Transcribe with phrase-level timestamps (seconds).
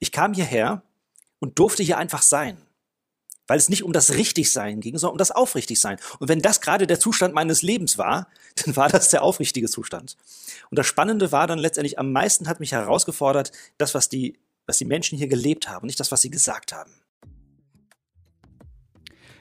[0.00, 0.82] Ich kam hierher
[1.38, 2.56] und durfte hier einfach sein.
[3.46, 5.98] Weil es nicht um das Richtigsein ging, sondern um das Aufrichtigsein.
[6.18, 8.28] Und wenn das gerade der Zustand meines Lebens war,
[8.64, 10.16] dann war das der aufrichtige Zustand.
[10.70, 14.78] Und das Spannende war dann letztendlich, am meisten hat mich herausgefordert, das, was die, was
[14.78, 16.92] die Menschen hier gelebt haben, nicht das, was sie gesagt haben.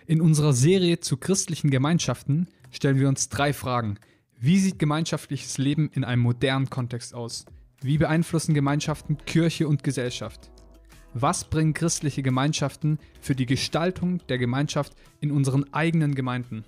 [0.08, 4.00] In unserer Serie zu christlichen Gemeinschaften stellen wir uns drei Fragen.
[4.40, 7.46] Wie sieht gemeinschaftliches Leben in einem modernen Kontext aus?
[7.82, 10.52] Wie beeinflussen Gemeinschaften Kirche und Gesellschaft?
[11.14, 16.66] Was bringen christliche Gemeinschaften für die Gestaltung der Gemeinschaft in unseren eigenen Gemeinden?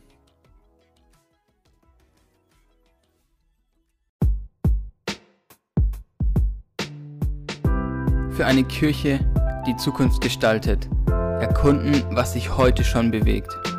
[8.32, 9.20] Für eine Kirche,
[9.68, 10.90] die Zukunft gestaltet
[11.42, 13.71] Erkunden, was sich heute schon bewegt.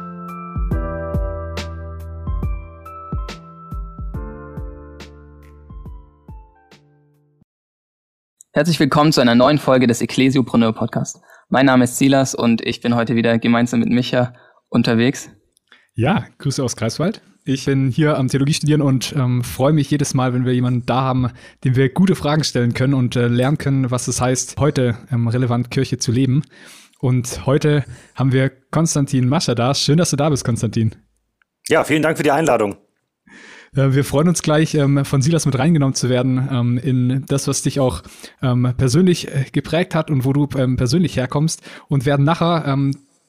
[8.55, 11.23] Herzlich willkommen zu einer neuen Folge des Ecclesiopreneur Podcast.
[11.48, 14.34] Mein Name ist Silas und ich bin heute wieder gemeinsam mit Micha
[14.69, 15.31] unterwegs.
[15.94, 17.22] Ja, Grüße aus Greifswald.
[17.47, 20.84] Ich bin hier am Theologie studieren und ähm, freue mich jedes Mal, wenn wir jemanden
[20.84, 21.31] da haben,
[21.64, 25.28] dem wir gute Fragen stellen können und äh, lernen können, was es heißt, heute ähm,
[25.28, 26.42] relevant Kirche zu leben.
[27.00, 29.75] Und heute haben wir Konstantin Mascher da.
[29.75, 30.94] Schön, dass du da bist, Konstantin.
[31.69, 32.77] Ja, vielen Dank für die Einladung.
[33.77, 37.48] Äh, wir freuen uns gleich, ähm, von Silas mit reingenommen zu werden ähm, in das,
[37.48, 38.03] was dich auch
[38.42, 42.77] ähm, persönlich äh, geprägt hat und wo du persönlich herkommst und werden nachher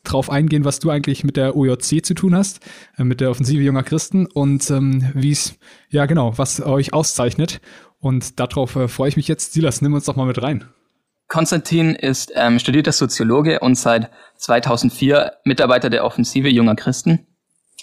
[0.04, 2.60] drauf eingehen, was du eigentlich mit der OJC zu tun hast,
[2.98, 5.56] äh, mit der Offensive junger Christen und wie es,
[5.90, 7.62] ja genau, was euch auszeichnet.
[8.00, 9.54] Und darauf freue ich mich jetzt.
[9.54, 10.66] Silas, nimm uns doch mal mit rein.
[11.30, 17.28] Konstantin ist ähm, studierter Soziologe und seit 2004 Mitarbeiter der Offensive junger Christen.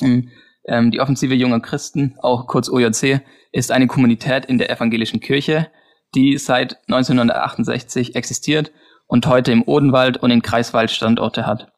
[0.03, 0.29] Ähm,
[0.67, 3.21] ähm die Offensive junger Christen, auch kurz OJC,
[3.53, 5.71] ist eine Kommunität in der evangelischen Kirche,
[6.15, 8.73] die seit 1968 existiert
[9.07, 11.73] und heute im Odenwald und in Kreiswald Standorte hat.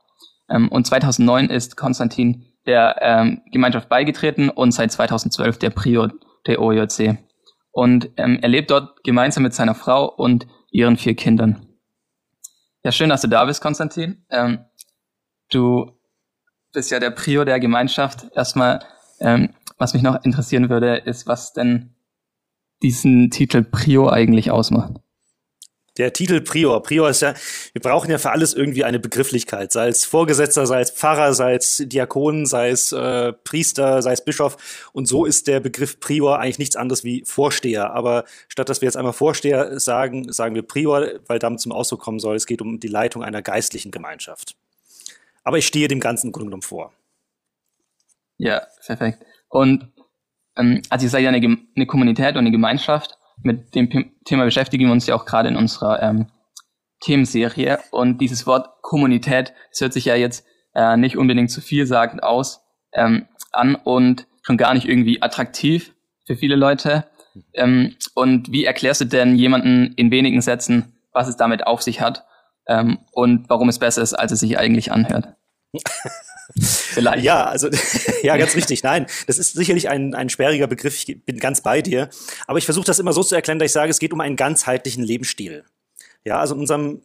[0.50, 6.12] Ähm, und 2009 ist Konstantin der ähm, Gemeinschaft beigetreten und seit 2012 der Prior
[6.46, 7.18] der OJC.
[7.72, 11.66] Und ähm, er lebt dort gemeinsam mit seiner Frau und ihren vier Kindern.
[12.84, 14.24] Ja, schön, dass du da bist, Konstantin.
[14.30, 14.64] Ähm,
[15.50, 15.90] du
[16.72, 18.26] bist ja der Prior der Gemeinschaft.
[18.34, 18.80] Erstmal,
[19.20, 21.94] ähm, was mich noch interessieren würde, ist, was denn
[22.82, 24.94] diesen Titel Prior eigentlich ausmacht.
[25.98, 26.82] Der Titel Prior.
[26.82, 27.34] Prior ist ja,
[27.74, 31.54] wir brauchen ja für alles irgendwie eine Begrifflichkeit, sei es Vorgesetzter, sei es Pfarrer, sei
[31.54, 34.88] es Diakon, sei es äh, Priester, sei es Bischof.
[34.94, 37.92] Und so ist der Begriff Prior eigentlich nichts anderes wie Vorsteher.
[37.92, 42.00] Aber statt dass wir jetzt einmal Vorsteher sagen, sagen wir Prior, weil damit zum Ausdruck
[42.00, 44.56] kommen soll, es geht um die Leitung einer geistlichen Gemeinschaft.
[45.44, 46.92] Aber ich stehe dem Ganzen im Grunde genommen vor.
[48.38, 49.24] Ja, perfekt.
[49.48, 49.92] Und
[50.56, 54.86] ähm, also ihr seid ja eine, eine Kommunität und eine Gemeinschaft mit dem Thema beschäftigen
[54.86, 56.26] wir uns ja auch gerade in unserer ähm,
[57.00, 57.78] Themenserie.
[57.90, 62.60] Und dieses Wort Kommunität, das hört sich ja jetzt äh, nicht unbedingt zu vielsagend aus
[62.92, 65.94] ähm, an und schon gar nicht irgendwie attraktiv
[66.26, 67.06] für viele Leute.
[67.54, 72.00] Ähm, und wie erklärst du denn jemanden in wenigen Sätzen, was es damit auf sich
[72.00, 72.24] hat
[72.66, 75.34] ähm, und warum es besser ist, als es sich eigentlich anhört?
[76.60, 77.24] Vielleicht.
[77.24, 77.68] Ja, also
[78.22, 78.82] ja, ganz richtig.
[78.82, 80.96] Nein, das ist sicherlich ein, ein sperriger Begriff.
[80.96, 82.10] Ich bin ganz bei dir.
[82.46, 84.36] Aber ich versuche das immer so zu erklären, dass ich sage, es geht um einen
[84.36, 85.64] ganzheitlichen Lebensstil.
[86.24, 87.02] Ja, also in unserem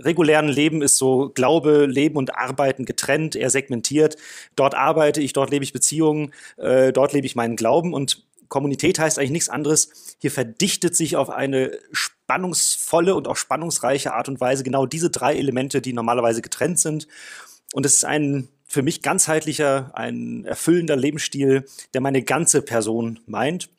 [0.00, 4.16] regulären Leben ist so Glaube, Leben und Arbeiten getrennt, eher segmentiert.
[4.56, 8.98] Dort arbeite ich, dort lebe ich Beziehungen, äh, dort lebe ich meinen Glauben und Kommunität
[8.98, 10.16] heißt eigentlich nichts anderes.
[10.18, 15.36] Hier verdichtet sich auf eine spannungsvolle und auch spannungsreiche Art und Weise genau diese drei
[15.36, 17.08] Elemente, die normalerweise getrennt sind.
[17.72, 21.64] Und es ist ein für mich ganzheitlicher, ein erfüllender Lebensstil,
[21.94, 23.70] der meine ganze Person meint.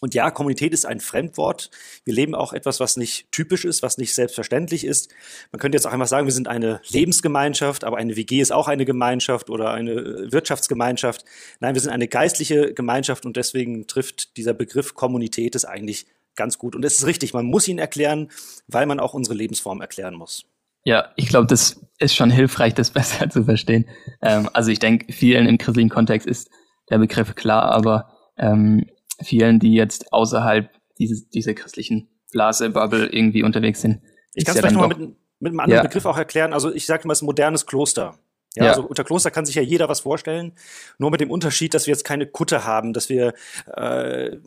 [0.00, 1.70] Und ja, Kommunität ist ein Fremdwort.
[2.04, 5.10] Wir leben auch etwas, was nicht typisch ist, was nicht selbstverständlich ist.
[5.52, 8.68] Man könnte jetzt auch einfach sagen, wir sind eine Lebensgemeinschaft, aber eine WG ist auch
[8.68, 11.24] eine Gemeinschaft oder eine Wirtschaftsgemeinschaft.
[11.60, 16.58] Nein, wir sind eine geistliche Gemeinschaft und deswegen trifft dieser Begriff Kommunität es eigentlich ganz
[16.58, 16.76] gut.
[16.76, 18.30] Und es ist richtig, man muss ihn erklären,
[18.68, 20.44] weil man auch unsere Lebensform erklären muss.
[20.84, 23.86] Ja, ich glaube, das ist schon hilfreich, das besser zu verstehen.
[24.22, 26.50] Ähm, also ich denke, vielen im christlichen Kontext ist
[26.90, 28.86] der Begriff klar, aber ähm,
[29.22, 34.00] vielen, die jetzt außerhalb dieses, dieser christlichen Blase, Bubble irgendwie unterwegs sind.
[34.34, 35.88] Ich kann es ja vielleicht nochmal mit, mit einem anderen ja.
[35.88, 36.52] Begriff auch erklären.
[36.52, 38.18] Also ich sage mal, es ist ein modernes Kloster.
[38.54, 40.52] Ja, ja, also unter Kloster kann sich ja jeder was vorstellen,
[40.98, 43.34] nur mit dem Unterschied, dass wir jetzt keine Kutte haben, dass wir
[43.74, 44.38] äh,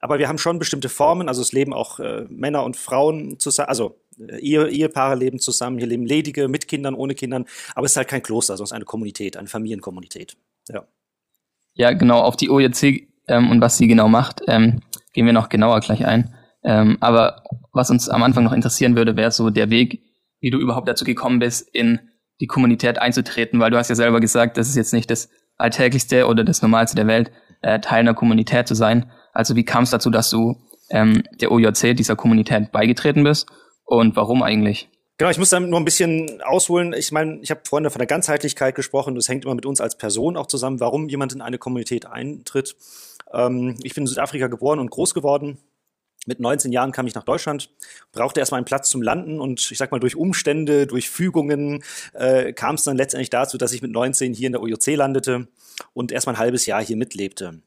[0.00, 3.68] aber wir haben schon bestimmte Formen, also es leben auch äh, Männer und Frauen zusammen,
[3.68, 7.92] also äh, Ehe, Ehepaare leben zusammen, hier leben Ledige mit Kindern, ohne Kindern, aber es
[7.92, 10.36] ist halt kein Kloster, sondern es ist eine Kommunität, eine Familienkommunität.
[10.68, 10.86] Ja,
[11.74, 14.80] ja genau, auf die OJC ähm, und was sie genau macht, ähm,
[15.12, 16.34] gehen wir noch genauer gleich ein.
[16.62, 17.42] Ähm, aber
[17.72, 20.02] was uns am Anfang noch interessieren würde, wäre so der Weg,
[20.40, 22.00] wie du überhaupt dazu gekommen bist, in
[22.40, 26.26] die Kommunität einzutreten, weil du hast ja selber gesagt, das ist jetzt nicht das Alltäglichste
[26.26, 27.30] oder das Normalste der Welt,
[27.62, 29.10] äh, Teil einer Kommunität zu sein.
[29.32, 30.56] Also wie kam es dazu, dass du
[30.90, 33.48] ähm, der OJC, dieser Kommunität, beigetreten bist
[33.84, 34.88] und warum eigentlich?
[35.18, 36.92] Genau, ich muss dann nur ein bisschen ausholen.
[36.92, 39.14] Ich meine, ich habe vorhin von der Ganzheitlichkeit gesprochen.
[39.14, 42.76] Das hängt immer mit uns als Person auch zusammen, warum jemand in eine Kommunität eintritt.
[43.32, 45.58] Ähm, ich bin in Südafrika geboren und groß geworden.
[46.26, 47.70] Mit 19 Jahren kam ich nach Deutschland,
[48.12, 51.84] brauchte erstmal einen Platz zum Landen und ich sag mal durch Umstände, durch Fügungen
[52.14, 55.46] äh, kam es dann letztendlich dazu, dass ich mit 19 hier in der OJC landete
[55.94, 57.60] und erstmal ein halbes Jahr hier mitlebte.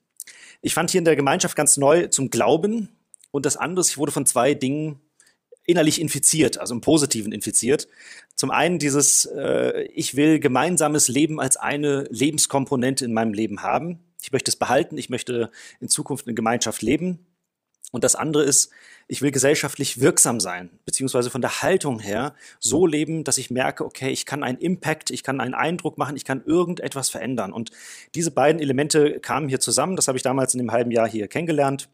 [0.61, 2.89] Ich fand hier in der Gemeinschaft ganz neu zum Glauben
[3.31, 4.99] und das andere, ich wurde von zwei Dingen
[5.69, 7.87] innerlich infiziert, also im Positiven infiziert.
[8.35, 13.99] Zum einen dieses, äh, ich will gemeinsames Leben als eine Lebenskomponente in meinem Leben haben.
[14.21, 17.19] Ich möchte es behalten, ich möchte in Zukunft in Gemeinschaft leben.
[17.91, 18.71] Und das andere ist,
[19.07, 23.85] ich will gesellschaftlich wirksam sein, beziehungsweise von der Haltung her so leben, dass ich merke,
[23.85, 27.51] okay, ich kann einen Impact, ich kann einen Eindruck machen, ich kann irgendetwas verändern.
[27.51, 27.71] Und
[28.15, 29.95] diese beiden Elemente kamen hier zusammen.
[29.95, 31.89] Das habe ich damals in dem halben Jahr hier kennengelernt.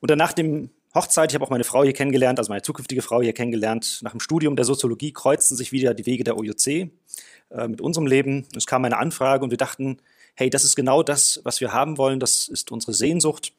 [0.00, 3.02] Und dann nach dem Hochzeit, ich habe auch meine Frau hier kennengelernt, also meine zukünftige
[3.02, 4.00] Frau hier kennengelernt.
[4.02, 8.06] Nach dem Studium der Soziologie kreuzten sich wieder die Wege der OJC äh, mit unserem
[8.06, 8.46] Leben.
[8.56, 9.98] Es kam eine Anfrage und wir dachten,
[10.34, 13.52] hey, das ist genau das, was wir haben wollen, das ist unsere Sehnsucht.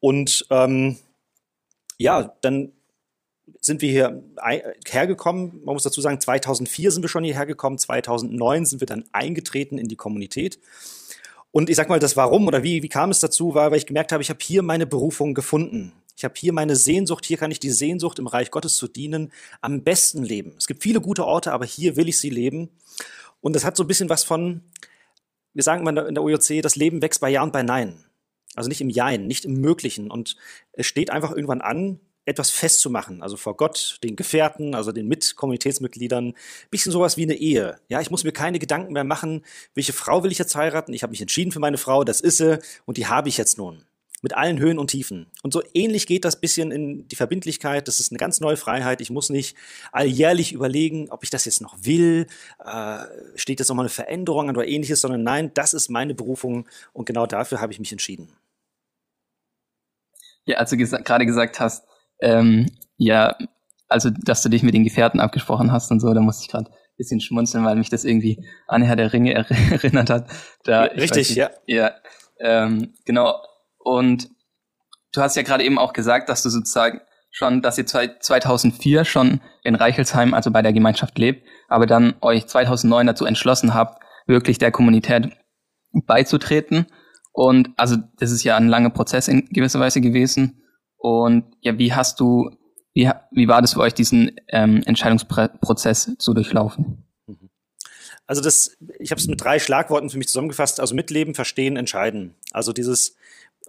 [0.00, 0.96] Und ähm,
[1.98, 2.72] ja, dann
[3.60, 4.22] sind wir hier
[4.86, 5.60] hergekommen.
[5.64, 9.78] Man muss dazu sagen, 2004 sind wir schon hierher gekommen, 2009 sind wir dann eingetreten
[9.78, 10.58] in die Kommunität.
[11.50, 13.86] Und ich sag mal, das Warum oder wie, wie kam es dazu, war, weil ich
[13.86, 15.92] gemerkt habe, ich habe hier meine Berufung gefunden.
[16.16, 19.32] Ich habe hier meine Sehnsucht, hier kann ich die Sehnsucht, im Reich Gottes zu dienen,
[19.60, 20.54] am besten leben.
[20.56, 22.70] Es gibt viele gute Orte, aber hier will ich sie leben.
[23.40, 24.62] Und das hat so ein bisschen was von,
[25.54, 28.04] wir sagen immer in der OJC, das Leben wächst bei Ja und bei Nein.
[28.54, 30.10] Also nicht im Jein, nicht im Möglichen.
[30.10, 30.36] Und
[30.72, 36.34] es steht einfach irgendwann an, etwas festzumachen, also vor Gott, den Gefährten, also den Mitkommunitätsmitgliedern,
[36.70, 37.80] bisschen sowas wie eine Ehe.
[37.88, 39.44] Ja, ich muss mir keine Gedanken mehr machen,
[39.74, 40.92] welche Frau will ich jetzt heiraten?
[40.92, 43.58] Ich habe mich entschieden für meine Frau, das ist sie und die habe ich jetzt
[43.58, 43.84] nun
[44.22, 45.26] mit allen Höhen und Tiefen.
[45.42, 47.88] Und so ähnlich geht das bisschen in die Verbindlichkeit.
[47.88, 49.00] Das ist eine ganz neue Freiheit.
[49.00, 49.56] Ich muss nicht
[49.90, 52.28] alljährlich überlegen, ob ich das jetzt noch will.
[52.64, 52.98] Äh,
[53.34, 57.04] steht jetzt nochmal eine Veränderung an oder ähnliches, sondern nein, das ist meine Berufung und
[57.04, 58.32] genau dafür habe ich mich entschieden.
[60.44, 61.84] Ja, als du gesa gerade gesagt hast,
[62.20, 63.36] ähm, ja,
[63.88, 66.70] also dass du dich mit den Gefährten abgesprochen hast und so, da musste ich gerade
[66.70, 69.34] ein bisschen schmunzeln, weil mich das irgendwie an Herr der Ringe
[69.70, 70.30] erinnert hat.
[70.64, 71.50] Da, Richtig, nicht, ja.
[71.66, 71.92] Ja,
[72.38, 73.40] ähm, genau.
[73.82, 74.28] Und
[75.12, 77.00] du hast ja gerade eben auch gesagt, dass du sozusagen
[77.30, 82.46] schon, dass ihr 2004 schon in Reichelsheim, also bei der Gemeinschaft lebt, aber dann euch
[82.46, 85.30] 2009 dazu entschlossen habt, wirklich der Kommunität
[85.92, 86.86] beizutreten.
[87.32, 90.62] Und also das ist ja ein langer Prozess in gewisser Weise gewesen.
[90.96, 92.50] Und ja, wie hast du,
[92.92, 97.06] wie, wie war das für euch, diesen ähm, Entscheidungsprozess zu durchlaufen?
[98.26, 100.78] Also das, ich habe es mit drei Schlagworten für mich zusammengefasst.
[100.78, 102.34] Also mitleben, verstehen, entscheiden.
[102.52, 103.16] Also dieses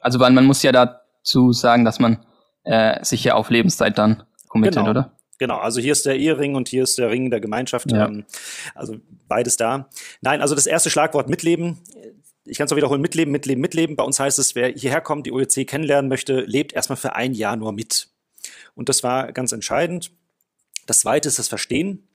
[0.04, 2.24] also weil man muss ja dazu sagen, dass man
[2.64, 4.90] äh, sich ja auf Lebenszeit dann committet, genau.
[4.92, 5.12] oder?
[5.40, 7.92] Genau, also hier ist der Ehering und hier ist der Ring der Gemeinschaft.
[7.92, 8.06] Ja.
[8.06, 8.26] Ähm,
[8.76, 8.98] also
[9.28, 9.90] beides da.
[10.22, 11.80] Nein, also das erste Schlagwort mitleben.
[12.46, 13.96] Ich kann es auch wiederholen, mitleben, mitleben, mitleben.
[13.96, 17.34] Bei uns heißt es, wer hierher kommt, die OEC kennenlernen möchte, lebt erstmal für ein
[17.34, 18.10] Jahr nur mit.
[18.76, 20.12] Und das war ganz entscheidend.
[20.86, 22.08] Das zweite ist das Verstehen.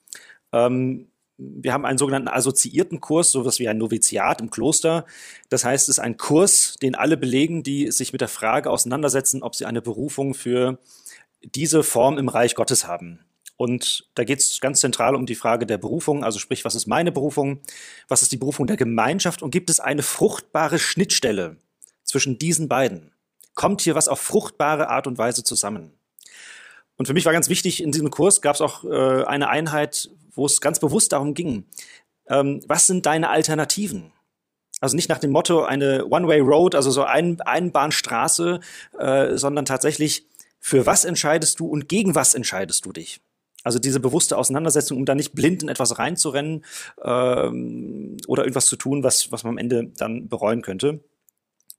[0.52, 1.08] Ähm,
[1.38, 5.06] wir haben einen sogenannten assoziierten Kurs, sowas wie ein Noviziat im Kloster.
[5.48, 9.42] Das heißt, es ist ein Kurs, den alle belegen, die sich mit der Frage auseinandersetzen,
[9.44, 10.78] ob sie eine Berufung für
[11.42, 13.20] diese Form im Reich Gottes haben.
[13.56, 16.86] Und da geht es ganz zentral um die Frage der Berufung, also sprich, was ist
[16.86, 17.60] meine Berufung,
[18.08, 21.56] was ist die Berufung der Gemeinschaft und gibt es eine fruchtbare Schnittstelle
[22.04, 23.12] zwischen diesen beiden?
[23.54, 25.92] Kommt hier was auf fruchtbare Art und Weise zusammen?
[26.96, 30.10] Und für mich war ganz wichtig, in diesem Kurs gab es auch äh, eine Einheit,
[30.38, 31.64] wo es ganz bewusst darum ging,
[32.28, 34.12] ähm, was sind deine Alternativen?
[34.80, 38.60] Also nicht nach dem Motto eine One-Way-Road, also so ein Einbahnstraße,
[38.98, 40.26] äh, sondern tatsächlich,
[40.60, 43.20] für was entscheidest du und gegen was entscheidest du dich?
[43.64, 46.64] Also diese bewusste Auseinandersetzung, um da nicht blind in etwas reinzurennen
[47.02, 51.00] ähm, oder irgendwas zu tun, was, was man am Ende dann bereuen könnte.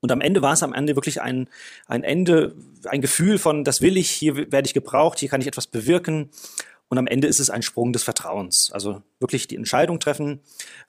[0.00, 1.48] Und am Ende war es am Ende wirklich ein,
[1.86, 2.54] ein Ende,
[2.86, 6.30] ein Gefühl von, das will ich, hier werde ich gebraucht, hier kann ich etwas bewirken.
[6.90, 8.72] Und am Ende ist es ein Sprung des Vertrauens.
[8.72, 10.40] Also wirklich die Entscheidung treffen.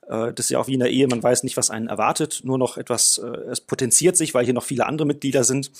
[0.08, 2.40] Äh, das ist ja auch wie in der Ehe, man weiß nicht, was einen erwartet,
[2.42, 5.70] nur noch etwas, äh, es potenziert sich, weil hier noch viele andere Mitglieder sind.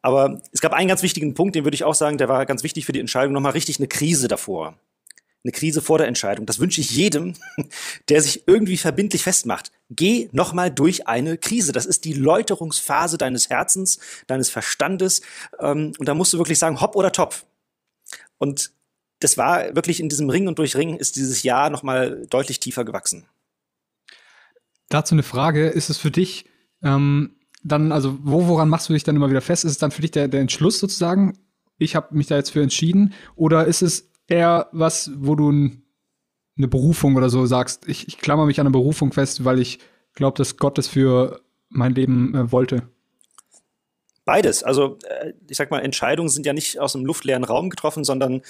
[0.00, 2.62] Aber es gab einen ganz wichtigen Punkt, den würde ich auch sagen, der war ganz
[2.62, 4.78] wichtig für die Entscheidung, nochmal richtig eine Krise davor.
[5.42, 6.46] eine Krise vor der Entscheidung.
[6.46, 7.34] Das wünsche ich jedem,
[8.08, 9.72] der sich irgendwie verbindlich festmacht.
[9.90, 11.72] Geh nochmal durch eine Krise.
[11.72, 13.98] Das ist die Läuterungsphase deines Herzens,
[14.28, 15.20] deines Verstandes.
[15.58, 17.34] Ähm, und da musst du wirklich sagen, hopp oder top.
[18.38, 18.70] Und
[19.20, 22.84] das war wirklich in diesem Ring und durch Ring ist dieses Jahr nochmal deutlich tiefer
[22.84, 23.26] gewachsen.
[24.88, 26.46] Dazu eine Frage, ist es für dich
[26.82, 29.64] ähm, dann, also wo, woran machst du dich dann immer wieder fest?
[29.64, 31.38] Ist es dann für dich der, der Entschluss sozusagen,
[31.76, 33.12] ich habe mich da jetzt für entschieden?
[33.34, 35.82] Oder ist es eher was, wo du ein,
[36.56, 39.78] eine Berufung oder so sagst, ich, ich klammer mich an eine Berufung fest, weil ich
[40.14, 42.88] glaube, dass Gott das für mein Leben äh, wollte?
[44.24, 44.62] Beides.
[44.62, 48.42] Also äh, ich sag mal, Entscheidungen sind ja nicht aus einem luftleeren Raum getroffen, sondern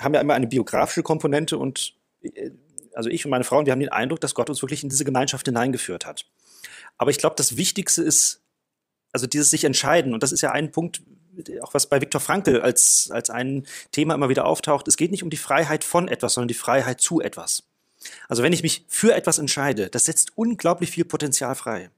[0.00, 2.50] haben ja immer eine biografische Komponente und äh,
[2.94, 5.04] also ich und meine Frau, wir haben den Eindruck, dass Gott uns wirklich in diese
[5.04, 6.24] Gemeinschaft hineingeführt hat.
[6.96, 8.42] Aber ich glaube, das Wichtigste ist,
[9.12, 10.14] also dieses sich entscheiden.
[10.14, 11.02] Und das ist ja ein Punkt,
[11.60, 14.88] auch was bei Viktor Frankl als, als ein Thema immer wieder auftaucht.
[14.88, 17.64] Es geht nicht um die Freiheit von etwas, sondern die Freiheit zu etwas.
[18.28, 21.90] Also wenn ich mich für etwas entscheide, das setzt unglaublich viel Potenzial frei.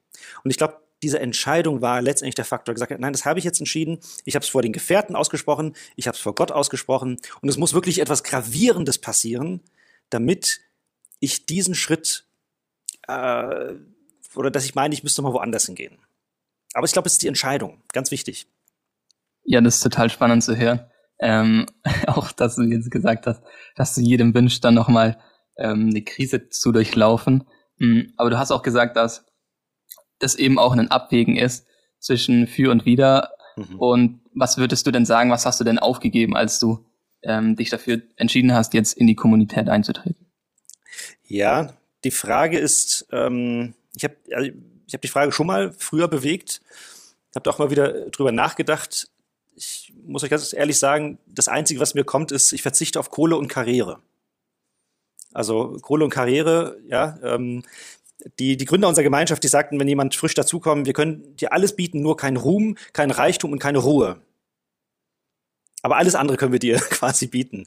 [0.43, 2.75] Und ich glaube, diese Entscheidung war letztendlich der Faktor.
[2.75, 3.99] Gesagt, nein, das habe ich jetzt entschieden.
[4.25, 5.75] Ich habe es vor den Gefährten ausgesprochen.
[5.97, 7.19] Ich habe es vor Gott ausgesprochen.
[7.41, 9.61] Und es muss wirklich etwas Gravierendes passieren,
[10.11, 10.61] damit
[11.21, 12.25] ich diesen Schritt
[13.07, 13.75] äh,
[14.35, 15.99] oder dass ich meine, ich müsste mal woanders hingehen.
[16.75, 17.83] Aber ich glaube, es ist die Entscheidung.
[17.93, 18.47] Ganz wichtig.
[19.45, 20.87] Ja, das ist total spannend zu hören.
[21.21, 21.67] Ähm,
[22.07, 23.43] auch, dass du jetzt gesagt hast,
[23.75, 25.19] dass du jedem wünschst, dann nochmal
[25.57, 27.49] ähm, eine Krise zu durchlaufen.
[27.79, 28.13] Mhm.
[28.17, 29.25] Aber du hast auch gesagt, dass
[30.19, 31.67] das eben auch ein Abwägen ist
[31.99, 33.31] zwischen für und wider.
[33.57, 33.79] Mhm.
[33.79, 36.85] Und was würdest du denn sagen, was hast du denn aufgegeben, als du
[37.23, 40.27] ähm, dich dafür entschieden hast, jetzt in die Kommunität einzutreten?
[41.25, 44.51] Ja, die Frage ist, ähm, ich habe also
[44.87, 46.63] ich hab die Frage schon mal früher bewegt,
[47.35, 49.11] habe da auch mal wieder drüber nachgedacht.
[49.55, 53.11] Ich muss euch ganz ehrlich sagen, das Einzige, was mir kommt, ist, ich verzichte auf
[53.11, 54.01] Kohle und Karriere.
[55.35, 57.65] Also Kohle und Karriere, ja, ähm,
[58.39, 61.77] die, die Gründer unserer Gemeinschaft, die sagten, wenn jemand frisch dazukommt, wir können dir alles
[61.77, 64.21] bieten, nur kein Ruhm, kein Reichtum und keine Ruhe.
[65.83, 67.67] Aber alles andere können wir dir quasi bieten.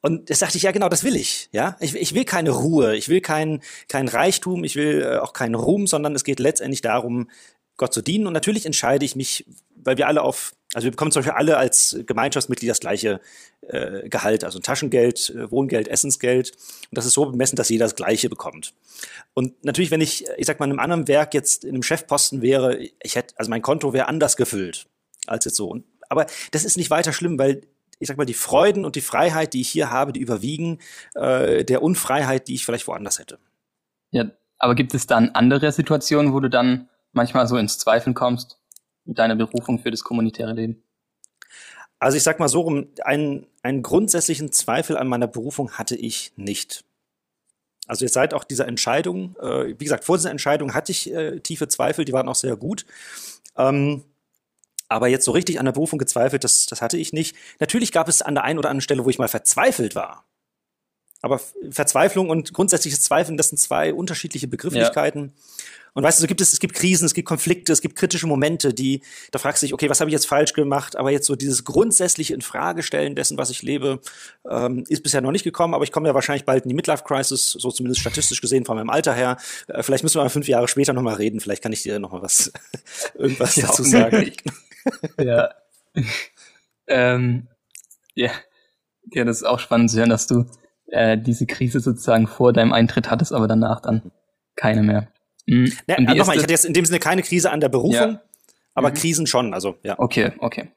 [0.00, 1.48] Und das dachte ich, ja genau, das will ich.
[1.52, 5.32] Ja, ich, ich will keine Ruhe, ich will kein, kein Reichtum, ich will äh, auch
[5.32, 7.30] keinen Ruhm, sondern es geht letztendlich darum,
[7.76, 8.26] Gott zu dienen.
[8.26, 9.44] Und natürlich entscheide ich mich,
[9.84, 13.20] weil wir alle auf, also wir bekommen zum Beispiel alle als Gemeinschaftsmitglied das gleiche
[13.62, 16.52] äh, Gehalt, also Taschengeld, äh, Wohngeld, Essensgeld.
[16.52, 18.74] Und das ist so bemessen, dass jeder das Gleiche bekommt.
[19.34, 22.42] Und natürlich, wenn ich, ich sag mal, in einem anderen Werk jetzt in einem Chefposten
[22.42, 24.86] wäre, ich hätte, also mein Konto wäre anders gefüllt
[25.26, 25.68] als jetzt so.
[25.68, 27.62] Und aber das ist nicht weiter schlimm, weil
[28.00, 30.78] ich sag mal, die Freuden und die Freiheit, die ich hier habe, die überwiegen
[31.14, 33.38] äh, der Unfreiheit, die ich vielleicht woanders hätte.
[34.10, 38.59] Ja, aber gibt es dann andere Situationen, wo du dann manchmal so ins Zweifeln kommst
[39.18, 40.82] deiner Berufung für das kommunitäre Leben?
[41.98, 46.32] Also ich sag mal so rum, einen, einen grundsätzlichen Zweifel an meiner Berufung hatte ich
[46.36, 46.84] nicht.
[47.86, 51.40] Also jetzt seit auch dieser Entscheidung, äh, wie gesagt, vor dieser Entscheidung hatte ich äh,
[51.40, 52.86] tiefe Zweifel, die waren auch sehr gut.
[53.56, 54.04] Ähm,
[54.88, 57.36] aber jetzt so richtig an der Berufung gezweifelt, das, das hatte ich nicht.
[57.58, 60.24] Natürlich gab es an der einen oder anderen Stelle, wo ich mal verzweifelt war.
[61.22, 61.40] Aber
[61.70, 65.32] Verzweiflung und grundsätzliches Zweifeln, das sind zwei unterschiedliche Begrifflichkeiten.
[65.94, 68.26] Und weißt du, so gibt es, es gibt Krisen, es gibt Konflikte, es gibt kritische
[68.26, 70.96] Momente, die, da fragst du dich, okay, was habe ich jetzt falsch gemacht?
[70.96, 74.00] Aber jetzt so dieses grundsätzliche Infragestellen dessen, was ich lebe,
[74.48, 77.52] ähm, ist bisher noch nicht gekommen, aber ich komme ja wahrscheinlich bald in die Midlife-Crisis,
[77.52, 79.36] so zumindest statistisch gesehen von meinem Alter her.
[79.68, 82.22] Äh, vielleicht müssen wir mal fünf Jahre später nochmal reden, vielleicht kann ich dir nochmal
[82.22, 82.52] was,
[83.14, 84.32] irgendwas ja, dazu sagen.
[85.18, 85.50] ja.
[86.86, 87.48] ähm,
[88.14, 88.30] ja.
[89.12, 90.46] Ja, das ist auch spannend zu hören, dass du
[90.88, 94.12] äh, diese Krise sozusagen vor deinem Eintritt hattest, aber danach dann
[94.56, 95.08] keine mehr.
[95.46, 95.72] Mhm.
[95.86, 98.22] Ja, nochmal, ich hatte jetzt in dem Sinne keine Krise an der Berufung, ja.
[98.74, 98.94] aber mhm.
[98.94, 99.98] Krisen schon, also ja.
[99.98, 100.72] Okay, okay.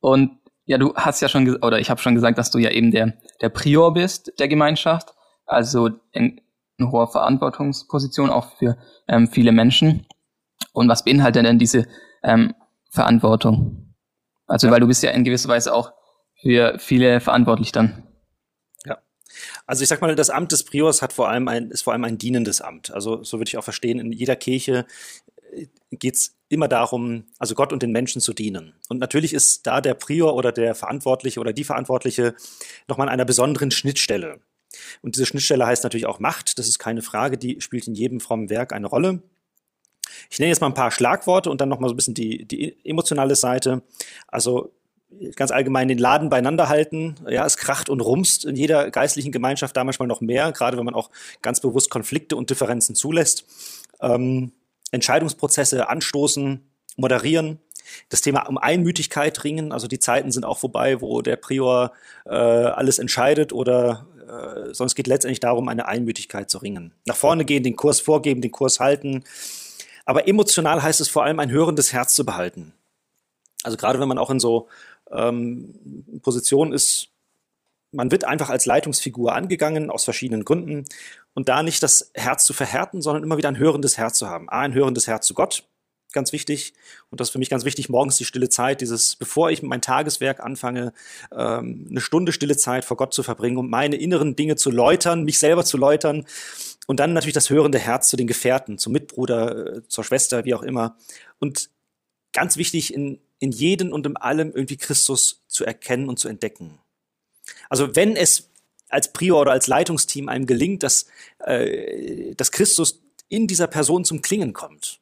[0.00, 2.90] Und ja, du hast ja schon, oder ich habe schon gesagt, dass du ja eben
[2.90, 5.14] der, der Prior bist der Gemeinschaft,
[5.46, 6.40] also in,
[6.78, 8.76] in hoher Verantwortungsposition auch für
[9.08, 10.06] ähm, viele Menschen.
[10.72, 11.86] Und was beinhaltet denn diese
[12.22, 12.54] ähm,
[12.90, 13.94] Verantwortung.
[14.46, 14.72] Also, ja.
[14.72, 15.92] weil du bist ja in gewisser Weise auch
[16.40, 18.06] für viele verantwortlich dann.
[19.66, 22.04] Also ich sag mal, das Amt des Priors hat vor allem ein, ist vor allem
[22.04, 22.90] ein dienendes Amt.
[22.90, 24.86] Also so würde ich auch verstehen, in jeder Kirche
[25.52, 28.74] äh, geht's immer darum, also Gott und den Menschen zu dienen.
[28.88, 32.34] Und natürlich ist da der Prior oder der Verantwortliche oder die Verantwortliche
[32.88, 34.40] nochmal an einer besonderen Schnittstelle.
[35.00, 36.58] Und diese Schnittstelle heißt natürlich auch Macht.
[36.58, 39.22] Das ist keine Frage, die spielt in jedem frommen Werk eine Rolle.
[40.30, 42.44] Ich nenne jetzt mal ein paar Schlagworte und dann noch mal so ein bisschen die,
[42.44, 43.82] die emotionale Seite.
[44.28, 44.72] Also
[45.36, 47.14] ganz allgemein den Laden beieinander halten.
[47.28, 50.84] Ja, es kracht und rumst in jeder geistlichen Gemeinschaft da manchmal noch mehr, gerade wenn
[50.84, 51.10] man auch
[51.42, 53.44] ganz bewusst Konflikte und Differenzen zulässt.
[54.00, 54.52] Ähm,
[54.90, 56.60] Entscheidungsprozesse anstoßen,
[56.96, 57.58] moderieren.
[58.08, 61.92] Das Thema um Einmütigkeit ringen, also die Zeiten sind auch vorbei, wo der Prior
[62.24, 66.92] äh, alles entscheidet oder äh, es geht letztendlich darum, eine Einmütigkeit zu ringen.
[67.06, 69.24] Nach vorne gehen, den Kurs vorgeben, den Kurs halten.
[70.04, 72.72] Aber emotional heißt es vor allem, ein hörendes Herz zu behalten.
[73.62, 74.68] Also gerade wenn man auch in so
[75.12, 77.08] ähm, Positionen ist,
[77.92, 80.86] man wird einfach als Leitungsfigur angegangen aus verschiedenen Gründen
[81.34, 84.48] und da nicht das Herz zu verhärten, sondern immer wieder ein hörendes Herz zu haben.
[84.48, 85.64] A, ein hörendes Herz zu Gott,
[86.12, 86.72] ganz wichtig.
[87.10, 89.82] Und das ist für mich ganz wichtig, morgens die stille Zeit, dieses, bevor ich mein
[89.82, 90.92] Tageswerk anfange,
[91.32, 95.24] ähm, eine Stunde stille Zeit vor Gott zu verbringen, um meine inneren Dinge zu läutern,
[95.24, 96.26] mich selber zu läutern.
[96.86, 100.54] Und dann natürlich das hörende Herz zu den Gefährten, zum Mitbruder, äh, zur Schwester, wie
[100.54, 100.96] auch immer.
[101.38, 101.70] Und
[102.32, 106.78] ganz wichtig, in, in jedem und in allem irgendwie Christus zu erkennen und zu entdecken.
[107.68, 108.50] Also wenn es
[108.88, 111.06] als Prior oder als Leitungsteam einem gelingt, dass,
[111.40, 115.00] äh, dass Christus in dieser Person zum Klingen kommt,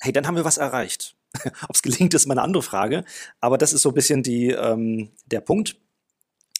[0.00, 1.14] hey, dann haben wir was erreicht.
[1.68, 3.04] Ob es gelingt, ist mal eine andere Frage.
[3.38, 5.76] Aber das ist so ein bisschen die, ähm, der Punkt.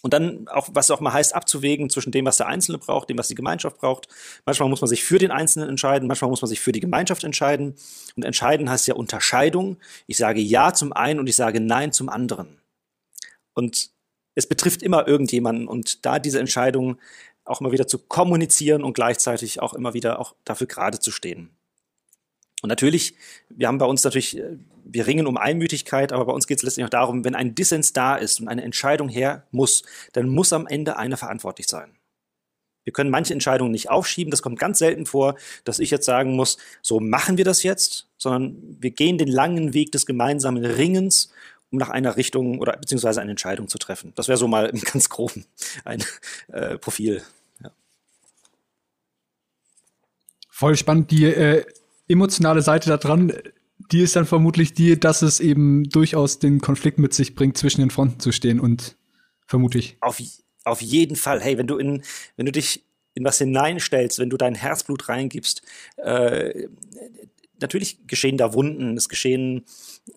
[0.01, 3.17] Und dann auch, was auch mal heißt, abzuwägen zwischen dem, was der Einzelne braucht, dem,
[3.17, 4.07] was die Gemeinschaft braucht.
[4.45, 7.23] Manchmal muss man sich für den Einzelnen entscheiden, manchmal muss man sich für die Gemeinschaft
[7.23, 7.75] entscheiden.
[8.15, 9.77] Und entscheiden heißt ja Unterscheidung.
[10.07, 12.61] Ich sage Ja zum einen und ich sage Nein zum anderen.
[13.53, 13.89] Und
[14.35, 15.67] es betrifft immer irgendjemanden.
[15.67, 16.97] Und da diese Entscheidung
[17.43, 21.49] auch immer wieder zu kommunizieren und gleichzeitig auch immer wieder auch dafür gerade zu stehen.
[22.61, 23.15] Und natürlich,
[23.49, 24.57] wir haben bei uns natürlich, äh,
[24.91, 27.93] wir ringen um Einmütigkeit, aber bei uns geht es letztlich auch darum, wenn ein Dissens
[27.93, 31.95] da ist und eine Entscheidung her muss, dann muss am Ende einer verantwortlich sein.
[32.83, 34.31] Wir können manche Entscheidungen nicht aufschieben.
[34.31, 38.07] Das kommt ganz selten vor, dass ich jetzt sagen muss, so machen wir das jetzt,
[38.17, 41.31] sondern wir gehen den langen Weg des gemeinsamen Ringens,
[41.71, 44.13] um nach einer Richtung oder beziehungsweise eine Entscheidung zu treffen.
[44.15, 45.45] Das wäre so mal im ganz groben
[45.85, 46.03] ein
[46.47, 47.21] äh, Profil.
[47.61, 47.71] Ja.
[50.49, 51.11] Voll spannend.
[51.11, 51.65] Die äh,
[52.07, 53.31] emotionale Seite da dran,
[53.91, 57.81] die ist dann vermutlich die, dass es eben durchaus den Konflikt mit sich bringt, zwischen
[57.81, 58.95] den Fronten zu stehen und
[59.47, 59.97] vermutlich.
[60.01, 60.21] Auf,
[60.63, 61.41] auf jeden Fall.
[61.41, 62.03] Hey, wenn du in,
[62.35, 62.83] wenn du dich
[63.15, 65.61] in was hineinstellst, wenn du dein Herzblut reingibst,
[65.97, 66.67] äh,
[67.59, 69.65] natürlich geschehen da Wunden, es geschehen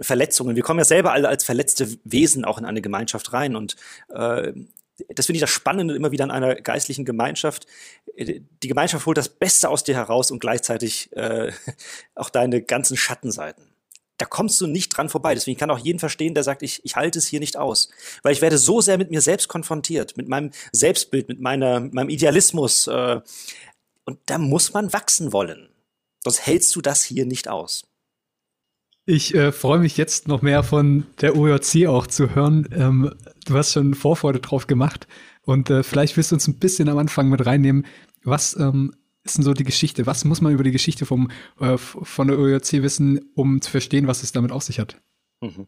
[0.00, 0.56] Verletzungen.
[0.56, 3.76] Wir kommen ja selber alle als verletzte Wesen auch in eine Gemeinschaft rein und
[4.10, 4.52] äh,
[5.08, 7.66] das finde ich das Spannende immer wieder an einer geistlichen Gemeinschaft.
[8.16, 11.52] Die Gemeinschaft holt das Beste aus dir heraus und gleichzeitig äh,
[12.14, 13.72] auch deine ganzen Schattenseiten.
[14.18, 15.34] Da kommst du nicht dran vorbei.
[15.34, 17.88] Deswegen kann auch jeden verstehen, der sagt, ich, ich halte es hier nicht aus.
[18.22, 22.08] Weil ich werde so sehr mit mir selbst konfrontiert, mit meinem Selbstbild, mit meiner, meinem
[22.08, 22.86] Idealismus.
[22.86, 23.20] Äh,
[24.04, 25.70] und da muss man wachsen wollen.
[26.22, 27.84] Sonst hältst du das hier nicht aus.
[29.04, 32.68] Ich äh, freue mich jetzt noch mehr von der OJC auch zu hören.
[32.72, 33.12] Ähm,
[33.46, 35.08] du hast schon Vorfreude drauf gemacht
[35.42, 37.84] und äh, vielleicht willst du uns ein bisschen am Anfang mit reinnehmen.
[38.22, 40.06] Was ähm, ist denn so die Geschichte?
[40.06, 44.06] Was muss man über die Geschichte vom, äh, von der OJC wissen, um zu verstehen,
[44.06, 45.02] was es damit auf sich hat?
[45.40, 45.66] Mhm.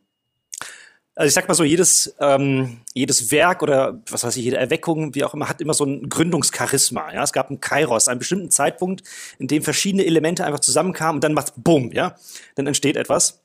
[1.17, 5.15] Also ich sag mal so, jedes, ähm, jedes Werk oder was weiß ich, jede Erweckung,
[5.15, 7.13] wie auch immer, hat immer so ein Gründungscharisma.
[7.13, 7.23] Ja?
[7.23, 9.05] Es gab einen Kairos, einen bestimmten Zeitpunkt,
[9.39, 12.17] in dem verschiedene Elemente einfach zusammenkamen und dann macht's Bumm, ja.
[12.57, 13.41] Dann entsteht etwas.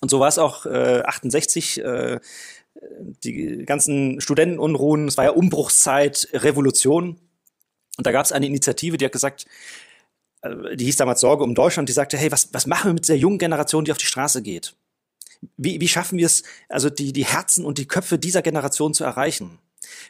[0.00, 2.20] Und so war es auch äh, 68, äh,
[3.24, 7.18] die ganzen Studentenunruhen, es war ja Umbruchszeit, Revolution.
[7.96, 9.46] Und da gab es eine Initiative, die hat gesagt,
[10.42, 13.08] äh, die hieß damals Sorge um Deutschland, die sagte, hey, was, was machen wir mit
[13.08, 14.74] der jungen Generation, die auf die Straße geht?
[15.56, 19.04] Wie, wie schaffen wir es, also die, die Herzen und die Köpfe dieser Generation zu
[19.04, 19.58] erreichen?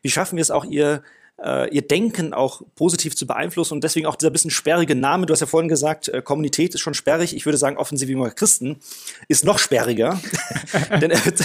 [0.03, 1.03] Wie schaffen wir es auch, ihr,
[1.43, 5.27] äh, ihr Denken auch positiv zu beeinflussen und deswegen auch dieser bisschen sperrige Name.
[5.27, 7.35] Du hast ja vorhin gesagt, äh, Kommunität ist schon sperrig.
[7.35, 8.79] Ich würde sagen, offensiv wie Christen
[9.29, 10.21] ist noch sperriger,
[11.01, 11.41] denn er wird,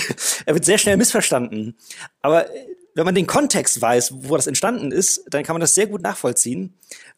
[0.45, 1.75] er wird sehr schnell missverstanden.
[2.21, 5.75] Aber äh, wenn man den Kontext weiß, wo das entstanden ist, dann kann man das
[5.75, 6.73] sehr gut nachvollziehen.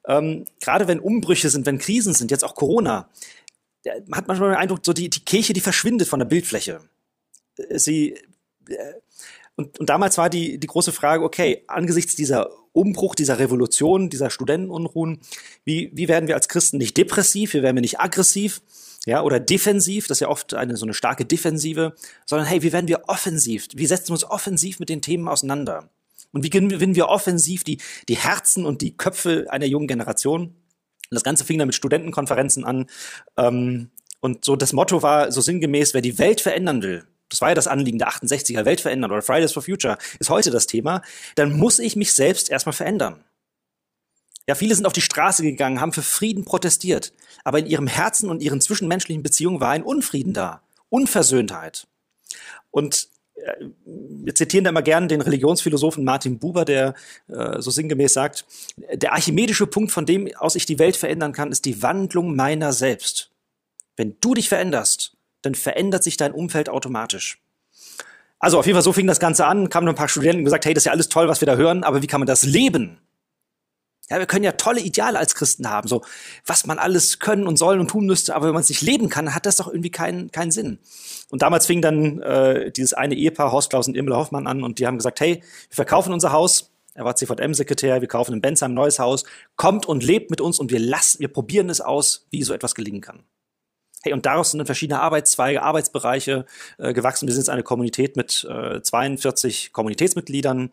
[0.08, 3.10] Ähm, gerade wenn Umbrüche sind, wenn Krisen sind, jetzt auch Corona,
[3.86, 6.82] man hat manchmal den Eindruck, so die, die Kirche, die verschwindet von der Bildfläche.
[7.58, 8.16] Äh, sie,
[8.70, 8.94] äh,
[9.56, 14.30] und, und damals war die, die große Frage, okay, angesichts dieser Umbruch, dieser Revolution, dieser
[14.30, 15.20] Studentenunruhen,
[15.66, 18.62] wie, wie werden wir als Christen nicht depressiv, wie werden wir nicht aggressiv,
[19.06, 22.72] ja, oder defensiv, das ist ja oft eine so eine starke Defensive, sondern hey, wie
[22.72, 23.68] werden wir offensiv?
[23.74, 25.90] Wie setzen wir uns offensiv mit den Themen auseinander?
[26.32, 30.56] Und wie gewinnen wir offensiv die, die Herzen und die Köpfe einer jungen Generation?
[31.12, 32.88] Und das Ganze fing dann mit Studentenkonferenzen an.
[33.38, 37.50] Ähm, und so das Motto war so sinngemäß, wer die Welt verändern will, das war
[37.50, 41.02] ja das Anliegen der 68er, Welt verändern oder Fridays for Future, ist heute das Thema,
[41.36, 43.24] dann muss ich mich selbst erstmal verändern.
[44.48, 48.30] Ja, viele sind auf die Straße gegangen, haben für Frieden protestiert, aber in ihrem Herzen
[48.30, 51.88] und ihren zwischenmenschlichen Beziehungen war ein Unfrieden da, Unversöhntheit.
[52.70, 53.10] Und
[53.86, 56.94] wir zitieren da immer gerne den Religionsphilosophen Martin Buber, der
[57.28, 58.46] äh, so sinngemäß sagt,
[58.94, 62.74] der archimedische Punkt, von dem aus ich die Welt verändern kann, ist die Wandlung meiner
[62.74, 63.32] selbst.
[63.96, 67.40] Wenn du dich veränderst, dann verändert sich dein Umfeld automatisch.
[68.40, 70.66] Also auf jeden Fall so fing das Ganze an, kamen ein paar Studenten und gesagt,
[70.66, 72.44] hey, das ist ja alles toll, was wir da hören, aber wie kann man das
[72.44, 72.98] leben?
[74.12, 76.02] Ja, wir können ja tolle Ideale als Christen haben, so
[76.46, 79.08] was man alles können und sollen und tun müsste, aber wenn man es nicht leben
[79.08, 80.80] kann, hat das doch irgendwie keinen keinen Sinn.
[81.30, 84.80] Und damals fing dann äh, dieses eine Ehepaar, Horst Klaus und Imre Hoffmann an und
[84.80, 85.36] die haben gesagt, hey,
[85.70, 89.24] wir verkaufen unser Haus, er war CVM-Sekretär, wir kaufen in Bensheim ein neues Haus,
[89.56, 92.76] kommt und lebt mit uns und wir lassen, wir probieren es aus, wie so etwas
[92.76, 93.24] gelingen kann.
[94.04, 96.46] Hey, und daraus sind dann verschiedene Arbeitszweige, Arbeitsbereiche
[96.80, 97.28] äh, gewachsen.
[97.28, 100.72] Wir sind jetzt eine Kommunität mit äh, 42 Kommunitätsmitgliedern,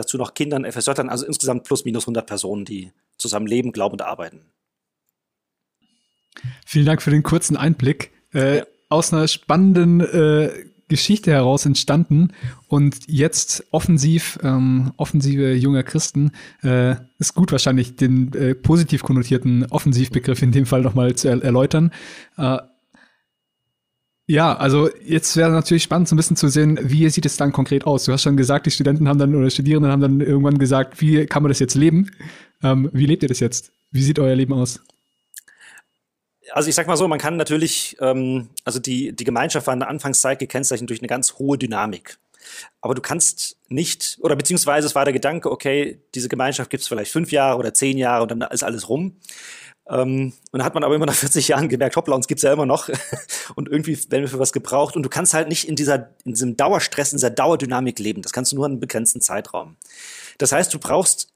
[0.00, 4.02] dazu noch Kindern, FSJern, also insgesamt plus minus 100 Personen, die zusammen leben, glauben und
[4.02, 4.40] arbeiten.
[6.66, 8.12] Vielen Dank für den kurzen Einblick.
[8.32, 8.66] Äh, ja.
[8.88, 10.50] Aus einer spannenden äh,
[10.90, 12.32] Geschichte heraus entstanden
[12.66, 16.32] und jetzt offensiv, ähm, offensive junger Christen,
[16.62, 21.42] äh, ist gut wahrscheinlich den äh, positiv konnotierten Offensivbegriff in dem Fall nochmal zu er
[21.42, 21.92] erläutern.
[22.36, 22.58] Äh,
[24.30, 27.50] ja, also jetzt wäre natürlich spannend, so ein bisschen zu sehen, wie sieht es dann
[27.50, 28.04] konkret aus?
[28.04, 31.26] Du hast schon gesagt, die Studenten haben dann oder Studierenden haben dann irgendwann gesagt, wie
[31.26, 32.12] kann man das jetzt leben?
[32.62, 33.72] Ähm, wie lebt ihr das jetzt?
[33.90, 34.80] Wie sieht euer Leben aus?
[36.52, 39.80] Also ich sag mal so, man kann natürlich, ähm, also die, die Gemeinschaft war in
[39.80, 42.18] der Anfangszeit gekennzeichnet durch eine ganz hohe Dynamik.
[42.80, 46.88] Aber du kannst nicht, oder beziehungsweise es war der Gedanke, okay, diese Gemeinschaft gibt es
[46.88, 49.16] vielleicht fünf Jahre oder zehn Jahre und dann ist alles rum.
[49.90, 52.52] Ähm, und dann hat man aber immer nach 40 Jahren gemerkt, hoppla, uns gibt's ja
[52.52, 52.88] immer noch.
[53.56, 54.96] und irgendwie werden wir für was gebraucht.
[54.96, 58.22] Und du kannst halt nicht in dieser, in diesem Dauerstress, in dieser Dauerdynamik leben.
[58.22, 59.76] Das kannst du nur in einem begrenzten Zeitraum.
[60.38, 61.32] Das heißt, du brauchst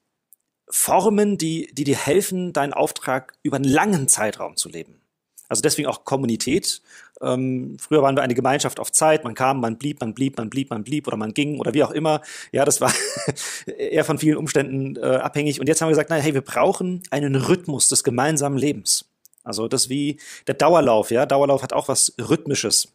[0.69, 5.01] Formen, die, die dir helfen, deinen Auftrag über einen langen Zeitraum zu leben.
[5.47, 6.81] Also deswegen auch Kommunität.
[7.21, 10.49] Ähm, früher waren wir eine Gemeinschaft auf Zeit, man kam, man blieb, man blieb, man
[10.49, 12.21] blieb, man blieb oder man ging oder wie auch immer.
[12.51, 12.93] Ja, das war
[13.65, 15.59] eher von vielen Umständen äh, abhängig.
[15.59, 19.05] Und jetzt haben wir gesagt, nein, hey, wir brauchen einen Rhythmus des gemeinsamen Lebens.
[19.43, 21.25] Also das wie der Dauerlauf, ja.
[21.25, 22.91] Dauerlauf hat auch was Rhythmisches.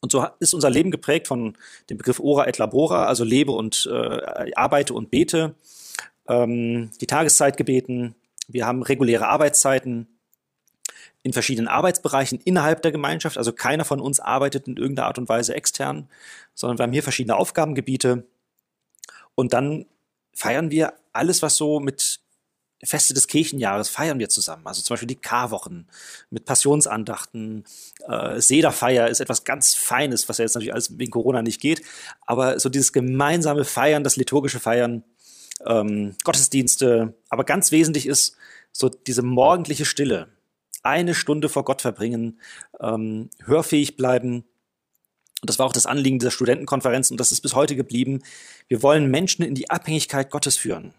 [0.00, 1.56] Und so ist unser Leben geprägt von
[1.88, 5.54] dem Begriff Ora et Labora, also lebe und äh, arbeite und bete.
[6.26, 8.14] Ähm, die Tageszeitgebeten,
[8.48, 10.08] wir haben reguläre Arbeitszeiten,
[11.22, 13.36] in verschiedenen Arbeitsbereichen innerhalb der Gemeinschaft.
[13.36, 16.08] Also keiner von uns arbeitet in irgendeiner Art und Weise extern,
[16.54, 18.24] sondern wir haben hier verschiedene Aufgabengebiete.
[19.34, 19.86] Und dann
[20.34, 22.20] feiern wir alles, was so mit
[22.82, 24.66] Feste des Kirchenjahres feiern wir zusammen.
[24.66, 25.86] Also zum Beispiel die Karwochen
[26.30, 27.64] mit Passionsandachten.
[28.08, 31.82] Äh, Sederfeier ist etwas ganz Feines, was ja jetzt natürlich alles wegen Corona nicht geht.
[32.24, 35.04] Aber so dieses gemeinsame Feiern, das liturgische Feiern,
[35.66, 37.14] ähm, Gottesdienste.
[37.28, 38.36] Aber ganz wesentlich ist
[38.72, 40.28] so diese morgendliche Stille
[40.82, 42.40] eine Stunde vor Gott verbringen,
[42.80, 44.44] ähm, hörfähig bleiben.
[45.40, 48.22] Und das war auch das Anliegen dieser Studentenkonferenz und das ist bis heute geblieben.
[48.68, 50.94] Wir wollen Menschen in die Abhängigkeit Gottes führen.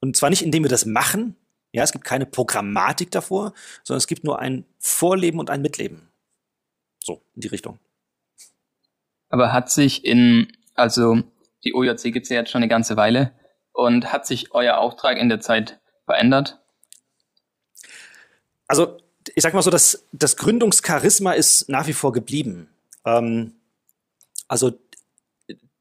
[0.00, 1.36] Und zwar nicht, indem wir das machen.
[1.72, 3.52] Ja, es gibt keine Programmatik davor,
[3.84, 6.08] sondern es gibt nur ein Vorleben und ein Mitleben.
[7.02, 7.78] So, in die Richtung.
[9.28, 11.22] Aber hat sich in, also
[11.64, 13.32] die OJC gibt es ja jetzt schon eine ganze Weile
[13.72, 16.60] und hat sich euer Auftrag in der Zeit verändert?
[18.68, 18.98] Also
[19.34, 22.68] ich sag mal so, das, das Gründungscharisma ist nach wie vor geblieben.
[23.04, 23.54] Ähm,
[24.46, 24.72] also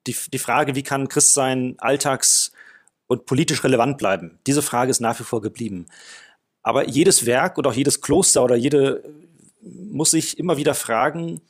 [0.07, 2.51] die, die Frage, wie kann Christ sein alltags-
[3.07, 5.85] und politisch relevant bleiben, diese Frage ist nach wie vor geblieben.
[6.63, 9.03] Aber jedes Werk und auch jedes Kloster oder jede
[9.61, 11.41] muss sich immer wieder fragen,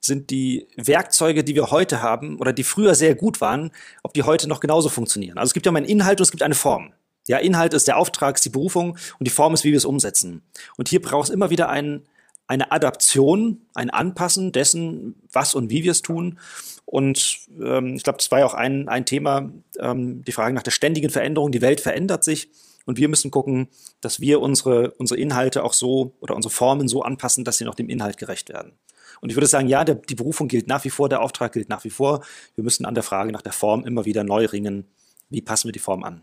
[0.00, 3.70] sind die Werkzeuge, die wir heute haben oder die früher sehr gut waren,
[4.02, 5.38] ob die heute noch genauso funktionieren.
[5.38, 6.92] Also es gibt ja mal einen Inhalt und es gibt eine Form.
[7.28, 9.84] Ja, Inhalt ist der Auftrag, ist die Berufung und die Form ist, wie wir es
[9.84, 10.42] umsetzen.
[10.76, 12.02] Und hier braucht es immer wieder ein,
[12.46, 16.38] eine Adaption, ein Anpassen dessen, was und wie wir es tun.
[16.84, 20.62] Und ähm, ich glaube, das war ja auch ein, ein Thema, ähm, die Frage nach
[20.62, 21.52] der ständigen Veränderung.
[21.52, 22.50] Die Welt verändert sich
[22.84, 23.68] und wir müssen gucken,
[24.00, 27.76] dass wir unsere, unsere Inhalte auch so oder unsere Formen so anpassen, dass sie noch
[27.76, 28.72] dem Inhalt gerecht werden.
[29.20, 31.68] Und ich würde sagen, ja, der, die Berufung gilt nach wie vor, der Auftrag gilt
[31.68, 32.24] nach wie vor.
[32.56, 34.86] Wir müssen an der Frage nach der Form immer wieder neu ringen.
[35.30, 36.22] Wie passen wir die Form an?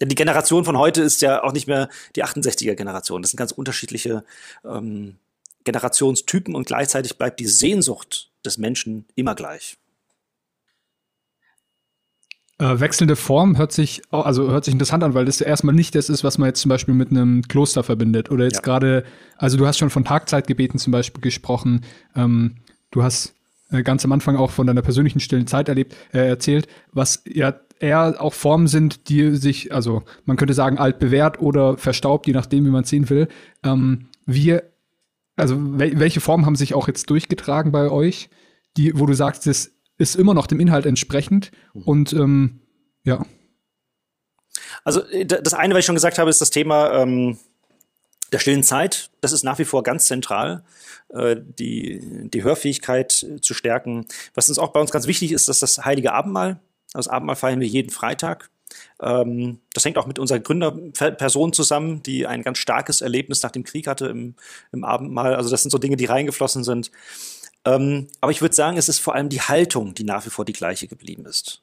[0.00, 3.22] Denn die Generation von heute ist ja auch nicht mehr die 68er-Generation.
[3.22, 4.24] Das sind ganz unterschiedliche
[4.64, 5.16] ähm,
[5.64, 9.76] Generationstypen und gleichzeitig bleibt die Sehnsucht des Menschen immer gleich.
[12.58, 15.94] Äh, wechselnde Form hört sich, also hört sich interessant an, weil das ja erstmal nicht
[15.94, 18.30] das ist, was man jetzt zum Beispiel mit einem Kloster verbindet.
[18.30, 18.62] Oder jetzt ja.
[18.62, 19.04] gerade,
[19.36, 21.84] also du hast schon von Tagzeitgebeten zum Beispiel gesprochen.
[22.14, 22.56] Ähm,
[22.90, 23.34] du hast
[23.82, 28.20] ganz am Anfang auch von deiner persönlichen stillen Zeit erlebt, äh, erzählt, was ja eher
[28.20, 32.64] auch Formen sind, die sich, also man könnte sagen, alt bewährt oder verstaubt, je nachdem,
[32.64, 33.28] wie man sehen will.
[33.64, 34.62] Ähm, wir,
[35.36, 38.30] also wel welche Formen haben sich auch jetzt durchgetragen bei euch,
[38.76, 41.82] die, wo du sagst, das ist immer noch dem Inhalt entsprechend mhm.
[41.82, 42.60] und ähm,
[43.04, 43.26] ja.
[44.84, 47.36] Also äh, das eine, was ich schon gesagt habe, ist das Thema ähm,
[48.32, 49.10] der stillen Zeit.
[49.20, 50.64] Das ist nach wie vor ganz zentral,
[51.10, 54.06] äh, die, die Hörfähigkeit äh, zu stärken.
[54.34, 56.60] Was uns auch bei uns ganz wichtig ist, dass das heilige Abendmahl,
[56.92, 58.50] das Abendmahl feiern wir jeden Freitag.
[59.00, 63.64] Ähm, das hängt auch mit unserer Gründerperson zusammen, die ein ganz starkes Erlebnis nach dem
[63.64, 64.34] Krieg hatte im,
[64.72, 65.34] im Abendmahl.
[65.34, 66.90] Also das sind so Dinge, die reingeflossen sind.
[67.64, 70.44] Ähm, aber ich würde sagen, es ist vor allem die Haltung, die nach wie vor
[70.44, 71.62] die gleiche geblieben ist.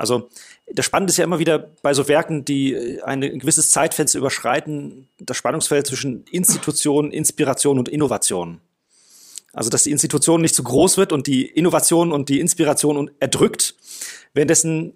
[0.00, 0.30] Also
[0.66, 5.36] das Spannende ist ja immer wieder bei so Werken, die ein gewisses Zeitfenster überschreiten, das
[5.36, 8.62] Spannungsfeld zwischen Institution, Inspiration und Innovation.
[9.52, 13.74] Also dass die Institution nicht zu groß wird und die Innovation und die Inspiration erdrückt,
[14.32, 14.94] währenddessen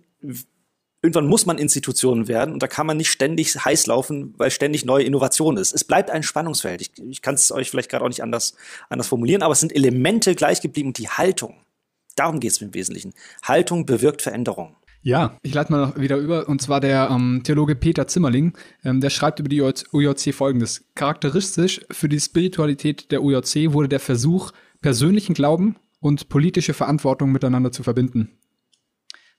[1.02, 4.86] irgendwann muss man Institutionen werden und da kann man nicht ständig heiß laufen, weil ständig
[4.86, 5.74] neue Innovation ist.
[5.74, 6.80] Es bleibt ein Spannungsfeld.
[6.80, 8.54] Ich, ich kann es euch vielleicht gerade auch nicht anders,
[8.88, 11.60] anders formulieren, aber es sind Elemente gleich geblieben und die Haltung.
[12.16, 13.12] Darum geht es im Wesentlichen.
[13.42, 14.76] Haltung bewirkt Veränderung.
[15.04, 19.02] Ja, ich leite mal noch wieder über, und zwar der ähm, Theologe Peter Zimmerling, ähm,
[19.02, 20.86] der schreibt über die UJC folgendes.
[20.94, 27.70] Charakteristisch für die Spiritualität der UJC wurde der Versuch, persönlichen Glauben und politische Verantwortung miteinander
[27.70, 28.38] zu verbinden.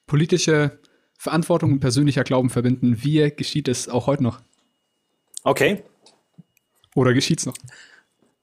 [0.05, 0.79] Politische
[1.17, 3.03] Verantwortung und persönlicher Glauben verbinden.
[3.03, 4.41] Wie geschieht es auch heute noch?
[5.43, 5.83] Okay.
[6.93, 7.55] Oder geschieht es noch?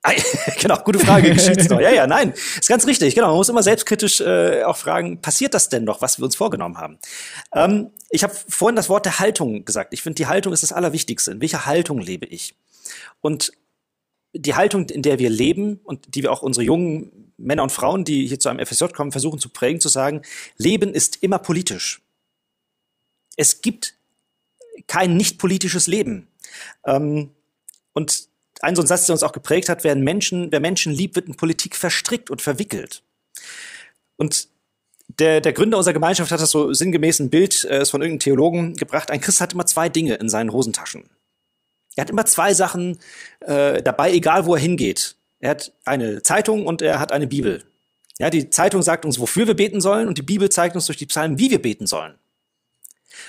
[0.61, 1.81] genau, gute Frage, geschieht's noch?
[1.83, 3.15] Ja, ja, nein, ist ganz richtig.
[3.15, 6.35] Genau, man muss immer selbstkritisch äh, auch fragen, passiert das denn noch, was wir uns
[6.35, 6.99] vorgenommen haben?
[7.55, 9.95] Ähm, ich habe vorhin das Wort der Haltung gesagt.
[9.95, 11.31] Ich finde, die Haltung ist das Allerwichtigste.
[11.31, 12.55] In welcher Haltung lebe ich?
[13.21, 13.53] Und
[14.33, 18.05] die Haltung, in der wir leben und die wir auch unsere jungen Männer und Frauen,
[18.05, 20.23] die hier zu einem FSJ kommen, versuchen zu prägen, zu sagen,
[20.57, 22.03] Leben ist immer politisch.
[23.37, 23.95] Es gibt
[24.87, 26.29] kein nicht politisches Leben.
[26.85, 27.31] Ähm,
[27.93, 28.29] und
[28.63, 31.29] ein so ein Satz, der uns auch geprägt hat, wer Menschen, wer Menschen liebt, wird
[31.29, 33.03] in Politik verstrickt und verwickelt.
[34.17, 34.49] Und
[35.19, 38.77] der, der Gründer unserer Gemeinschaft hat das so sinngemäß ein Bild äh, von irgendeinem Theologen
[38.77, 39.11] gebracht.
[39.11, 41.05] Ein Christ hat immer zwei Dinge in seinen Hosentaschen.
[41.97, 42.99] Er hat immer zwei Sachen
[43.41, 45.17] äh, dabei, egal wo er hingeht.
[45.41, 47.65] Er hat eine Zeitung und er hat eine Bibel.
[48.19, 50.99] Ja, die Zeitung sagt uns, wofür wir beten sollen, und die Bibel zeigt uns durch
[50.99, 52.15] die Psalmen, wie wir beten sollen.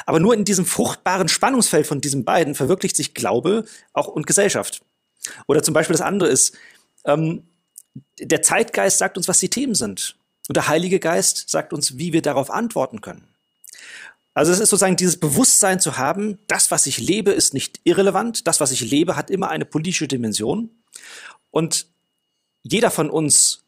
[0.06, 4.82] Aber nur in diesem fruchtbaren Spannungsfeld von diesen beiden verwirklicht sich Glaube auch und Gesellschaft.
[5.48, 6.56] Oder zum Beispiel das andere ist,
[7.06, 7.44] ähm,
[8.20, 10.16] der Zeitgeist sagt uns, was die Themen sind.
[10.48, 13.28] Und der Heilige Geist sagt uns, wie wir darauf antworten können.
[14.34, 18.48] Also es ist sozusagen dieses Bewusstsein zu haben, das, was ich lebe, ist nicht irrelevant.
[18.48, 20.72] Das, was ich lebe, hat immer eine politische Dimension.
[21.52, 21.86] Und
[22.64, 23.64] jeder von uns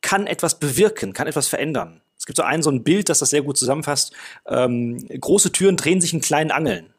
[0.00, 2.00] kann etwas bewirken, kann etwas verändern.
[2.18, 4.12] Es gibt so ein, so ein Bild, das das sehr gut zusammenfasst.
[4.46, 6.91] Ähm, große Türen drehen sich in kleinen Angeln.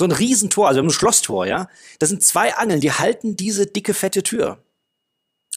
[0.00, 1.68] So ein Riesentor, also ein Schlosstor, ja.
[1.98, 4.56] Das sind zwei Angeln, die halten diese dicke, fette Tür.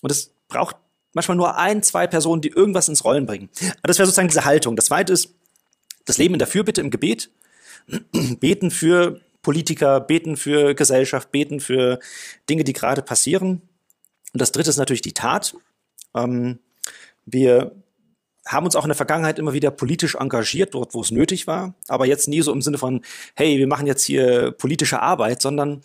[0.01, 0.75] Und es braucht
[1.13, 3.49] manchmal nur ein, zwei Personen, die irgendwas ins Rollen bringen.
[3.77, 4.75] Aber das wäre sozusagen diese Haltung.
[4.75, 5.33] Das zweite ist
[6.03, 7.29] das Leben in der Fürbitte im Gebet.
[8.41, 11.99] beten für Politiker, beten für Gesellschaft, beten für
[12.49, 13.61] Dinge, die gerade passieren.
[14.33, 15.55] Und das dritte ist natürlich die Tat.
[16.13, 16.59] Ähm,
[17.25, 17.71] wir
[18.45, 21.73] haben uns auch in der Vergangenheit immer wieder politisch engagiert, dort wo es nötig war,
[21.87, 23.01] aber jetzt nie so im Sinne von,
[23.35, 25.81] hey, wir machen jetzt hier politische Arbeit, sondern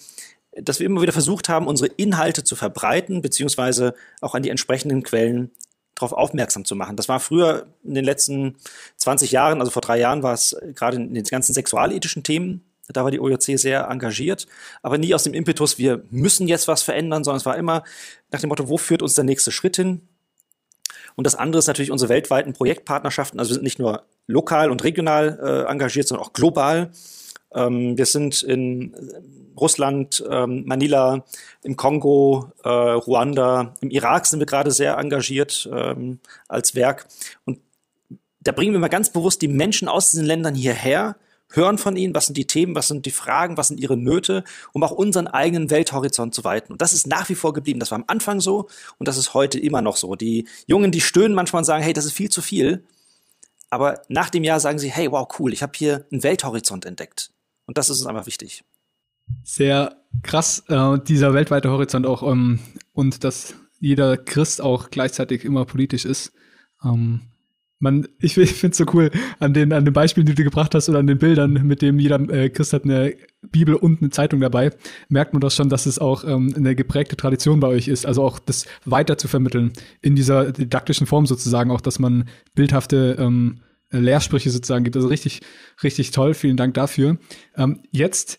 [0.61, 5.03] dass wir immer wieder versucht haben, unsere Inhalte zu verbreiten, beziehungsweise auch an die entsprechenden
[5.03, 5.53] Quellen
[5.95, 6.97] darauf aufmerksam zu machen.
[6.97, 8.57] Das war früher in den letzten
[8.97, 13.05] 20 Jahren, also vor drei Jahren war es gerade in den ganzen sexualethischen Themen, da
[13.05, 14.47] war die OJC sehr engagiert,
[14.83, 17.85] aber nie aus dem Impetus, wir müssen jetzt was verändern, sondern es war immer
[18.31, 20.09] nach dem Motto, wo führt uns der nächste Schritt hin?
[21.19, 23.41] Und das andere ist natürlich unsere weltweiten Projektpartnerschaften.
[23.41, 26.93] Also wir sind nicht nur lokal und regional äh, engagiert, sondern auch global.
[27.53, 28.95] Ähm, wir sind in
[29.59, 31.25] Russland, ähm, Manila,
[31.65, 37.09] im Kongo, äh, Ruanda, im Irak sind wir gerade sehr engagiert ähm, als Werk.
[37.45, 37.59] Und
[38.39, 41.17] da bringen wir mal ganz bewusst die Menschen aus diesen Ländern hierher,
[41.51, 44.45] hören von ihnen, was sind die Themen, was sind die Fragen, was sind ihre Nöte,
[44.73, 46.73] um auch unseren eigenen Welthorizont zu weiten.
[46.73, 47.81] Und das ist nach wie vor geblieben.
[47.81, 50.15] Das war am Anfang so und das ist heute immer noch so.
[50.15, 52.85] Die Jungen, die stöhnen manchmal und sagen, hey, das ist viel zu viel.
[53.71, 57.31] Aber nach dem Jahr sagen sie, hey, wow, cool, ich habe hier einen Welthorizont entdeckt.
[57.67, 58.65] Und das ist uns einfach wichtig.
[59.45, 62.61] Sehr krass, äh, dieser weltweite Horizont auch ähm,
[62.95, 66.33] und dass jeder Christ auch gleichzeitig immer politisch ist.
[66.83, 67.21] Ähm,
[67.79, 70.75] man, ich, ich finde es so cool an den, an den Beispielen, die du gebracht
[70.75, 74.11] hast oder an den Bildern, mit dem jeder äh, Christ hat eine Bibel und eine
[74.11, 74.71] Zeitung dabei,
[75.09, 78.23] merkt man doch schon, dass es auch ähm, eine geprägte Tradition bei euch ist, also
[78.23, 83.61] auch das weiter zu vermitteln in dieser didaktischen Form sozusagen, auch dass man bildhafte ähm,
[83.91, 84.97] Lehrsprüche sozusagen gibt.
[84.97, 85.41] Also richtig,
[85.83, 86.35] richtig toll.
[86.35, 87.19] Vielen Dank dafür.
[87.57, 88.39] Ähm, jetzt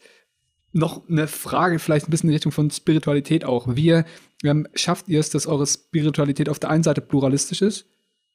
[0.72, 3.76] noch eine Frage, vielleicht ein bisschen in Richtung von Spiritualität auch.
[3.76, 4.04] Wie
[4.44, 7.88] ähm, schafft ihr es, dass eure Spiritualität auf der einen Seite pluralistisch ist?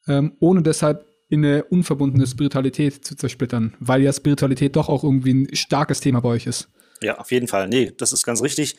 [0.09, 5.35] Ähm, ohne deshalb in eine unverbundene Spiritualität zu zersplittern, weil ja Spiritualität doch auch irgendwie
[5.35, 6.69] ein starkes Thema bei euch ist.
[7.03, 7.69] Ja, auf jeden Fall.
[7.69, 8.77] Nee, das ist ganz richtig.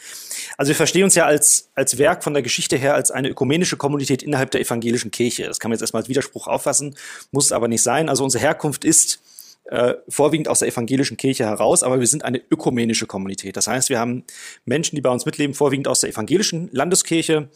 [0.58, 3.78] Also wir verstehen uns ja als, als Werk von der Geschichte her als eine ökumenische
[3.78, 5.46] Kommunität innerhalb der evangelischen Kirche.
[5.46, 6.96] Das kann man jetzt erstmal als Widerspruch auffassen,
[7.32, 8.10] muss aber nicht sein.
[8.10, 9.20] Also unsere Herkunft ist
[9.66, 13.58] äh, vorwiegend aus der evangelischen Kirche heraus, aber wir sind eine ökumenische Kommunität.
[13.58, 14.24] Das heißt, wir haben
[14.66, 17.50] Menschen, die bei uns mitleben, vorwiegend aus der evangelischen Landeskirche.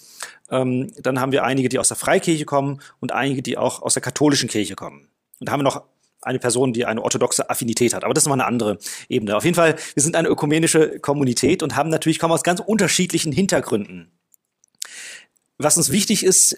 [0.50, 3.94] Ähm, dann haben wir einige, die aus der Freikirche kommen und einige, die auch aus
[3.94, 5.08] der katholischen Kirche kommen.
[5.40, 5.84] Und haben wir noch
[6.22, 8.04] eine Person, die eine orthodoxe Affinität hat.
[8.04, 9.38] Aber das ist mal eine andere Ebene.
[9.38, 13.32] Auf jeden Fall, wir sind eine ökumenische Kommunität und haben natürlich, kommen aus ganz unterschiedlichen
[13.32, 14.12] Hintergründen.
[15.58, 16.58] Was uns wichtig ist,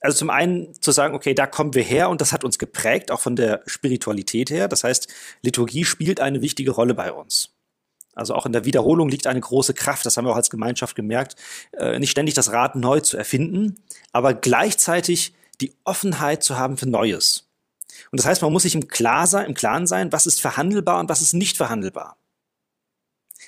[0.00, 3.10] also zum einen zu sagen, okay, da kommen wir her und das hat uns geprägt,
[3.10, 4.68] auch von der Spiritualität her.
[4.68, 5.08] Das heißt,
[5.42, 7.50] Liturgie spielt eine wichtige Rolle bei uns.
[8.14, 10.96] Also auch in der Wiederholung liegt eine große Kraft, das haben wir auch als Gemeinschaft
[10.96, 11.36] gemerkt,
[11.72, 13.76] äh, nicht ständig das Rad neu zu erfinden,
[14.10, 17.48] aber gleichzeitig die Offenheit zu haben für Neues.
[18.10, 20.98] Und das heißt, man muss sich im, Klar sein, im Klaren sein, was ist verhandelbar
[20.98, 22.16] und was ist nicht verhandelbar.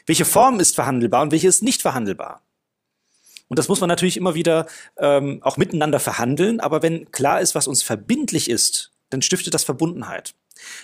[0.06, 2.42] Welche Form ist verhandelbar und welche ist nicht verhandelbar.
[3.50, 6.60] Und das muss man natürlich immer wieder ähm, auch miteinander verhandeln.
[6.60, 10.34] Aber wenn klar ist, was uns verbindlich ist, dann stiftet das Verbundenheit.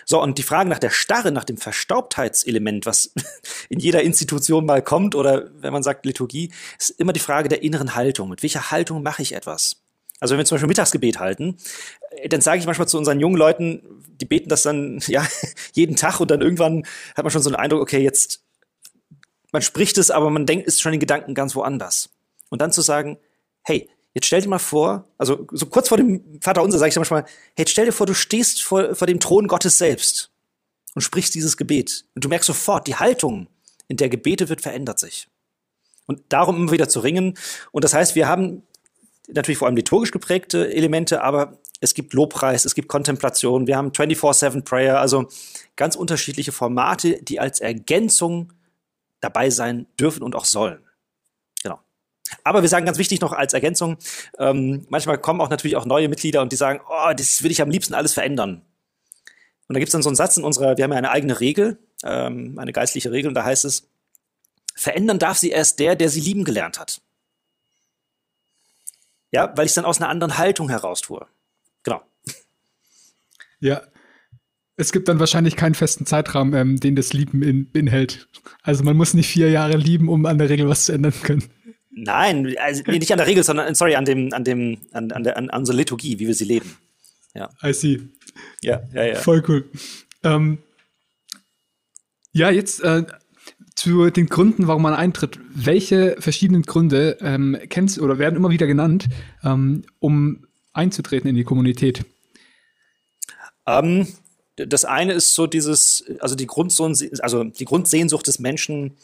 [0.05, 3.12] So, und die Frage nach der Starre, nach dem Verstaubtheitselement, was
[3.68, 7.62] in jeder Institution mal kommt, oder wenn man sagt Liturgie, ist immer die Frage der
[7.62, 8.31] inneren Haltung.
[8.31, 9.83] Mit welcher Haltung mache ich etwas?
[10.18, 11.59] Also wenn wir zum Beispiel Mittagsgebet halten,
[12.16, 13.83] äh, dann sage ich manchmal zu unseren jungen Leuten,
[14.20, 15.24] die beten das dann ja
[15.72, 18.42] jeden Tag und dann irgendwann hat man schon so einen Eindruck, okay, jetzt
[19.52, 22.11] man spricht es, aber man denkt, ist schon in Gedanken ganz woanders.
[22.57, 23.19] Und dann zu sagen,
[23.64, 26.97] hey, jetzt stell dir mal vor, also so kurz vor dem Vater unser sage ich
[26.97, 30.31] manchmal, hey, jetzt stell dir vor, du stehst vor, vor dem Thron Gottes selbst
[30.95, 32.07] und sprichst dieses Gebet.
[32.14, 33.49] Und du merkst sofort, die Haltung,
[33.88, 35.29] in der Gebete wird, verändert sich.
[36.07, 37.37] Und darum immer wieder zu ringen.
[37.73, 38.62] Und das heißt, wir haben
[39.29, 43.90] natürlich vor allem liturgisch geprägte Elemente, aber es gibt Lobpreis, es gibt Kontemplation, wir haben
[43.90, 45.29] 24-7 Prayer, also
[45.77, 48.55] ganz unterschiedliche Formate, die als Ergänzung
[49.21, 50.86] dabei sein dürfen und auch sollen.
[52.46, 53.98] Aber wir sagen ganz wichtig noch als Ergänzung,
[54.38, 57.61] ähm, manchmal kommen auch natürlich auch neue Mitglieder und die sagen, oh, das will ich
[57.61, 58.62] am liebsten alles verändern.
[59.66, 61.40] Und da gibt es dann so einen Satz in unserer, wir haben ja eine eigene
[61.40, 63.88] Regel, ähm, eine geistliche Regel, und da heißt es,
[64.76, 67.00] verändern darf sie erst der, der sie lieben gelernt hat.
[69.32, 71.26] Ja, weil ich es dann aus einer anderen Haltung heraus tue.
[71.82, 72.00] Genau.
[73.59, 73.82] Ja,
[74.76, 78.28] es gibt dann wahrscheinlich keinen festen Zeitrahmen, ähm, den das Lieben in, beinhält.
[78.62, 81.50] Also man muss nicht vier Jahre lieben, um an der Regel was zu ändern können.
[81.98, 85.38] Nein, also nicht an der Regel, sondern sorry, an dem, an dem, an, an der,
[85.38, 86.76] an, an unserer Liturgie, wie wir sie leben.
[87.35, 87.48] Ja.
[87.64, 88.02] I see.
[88.61, 89.14] Ja, ja, ja.
[89.14, 89.64] Voll cool.
[90.22, 90.59] Ähm,
[92.32, 93.04] ja, jetzt äh,
[93.76, 95.40] zu den Gründen, warum man eintritt.
[95.54, 99.09] Welche verschiedenen Gründe ähm, kennst oder werden immer wieder genannt,
[99.42, 102.04] ähm, um einzutreten in die Kommunität?
[103.66, 104.06] Ähm,
[104.56, 108.98] das eine ist so dieses, also die Grundsehnsucht, also die Grundsehnsucht des Menschen,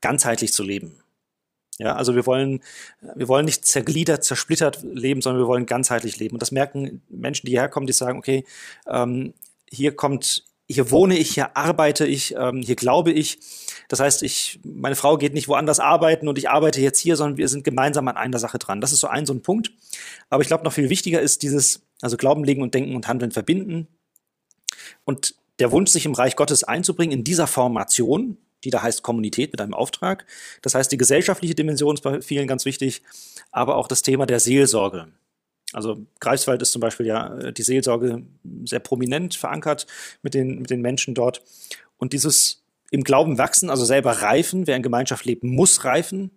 [0.00, 0.99] ganzheitlich zu leben.
[1.80, 2.60] Ja, also wir wollen,
[3.14, 6.34] wir wollen nicht zergliedert, zersplittert leben, sondern wir wollen ganzheitlich leben.
[6.34, 8.44] Und das merken Menschen, die hierher kommen, die sagen, okay,
[8.86, 9.32] ähm,
[9.70, 13.38] hier kommt, hier wohne ich, hier arbeite ich, ähm, hier glaube ich.
[13.88, 17.38] Das heißt, ich, meine Frau geht nicht woanders arbeiten und ich arbeite jetzt hier, sondern
[17.38, 18.82] wir sind gemeinsam an einer Sache dran.
[18.82, 19.72] Das ist so ein, so ein Punkt.
[20.28, 23.30] Aber ich glaube, noch viel wichtiger ist dieses, also Glauben legen und Denken und Handeln
[23.30, 23.88] verbinden.
[25.06, 29.52] Und der Wunsch, sich im Reich Gottes einzubringen, in dieser Formation, die da heißt Kommunität
[29.52, 30.26] mit einem Auftrag.
[30.62, 33.02] Das heißt, die gesellschaftliche Dimension ist bei vielen ganz wichtig,
[33.50, 35.08] aber auch das Thema der Seelsorge.
[35.72, 38.22] Also Greifswald ist zum Beispiel ja äh, die Seelsorge
[38.64, 39.86] sehr prominent verankert
[40.22, 41.42] mit den, mit den Menschen dort.
[41.96, 46.32] Und dieses im Glauben wachsen, also selber reifen, wer in Gemeinschaft lebt, muss reifen.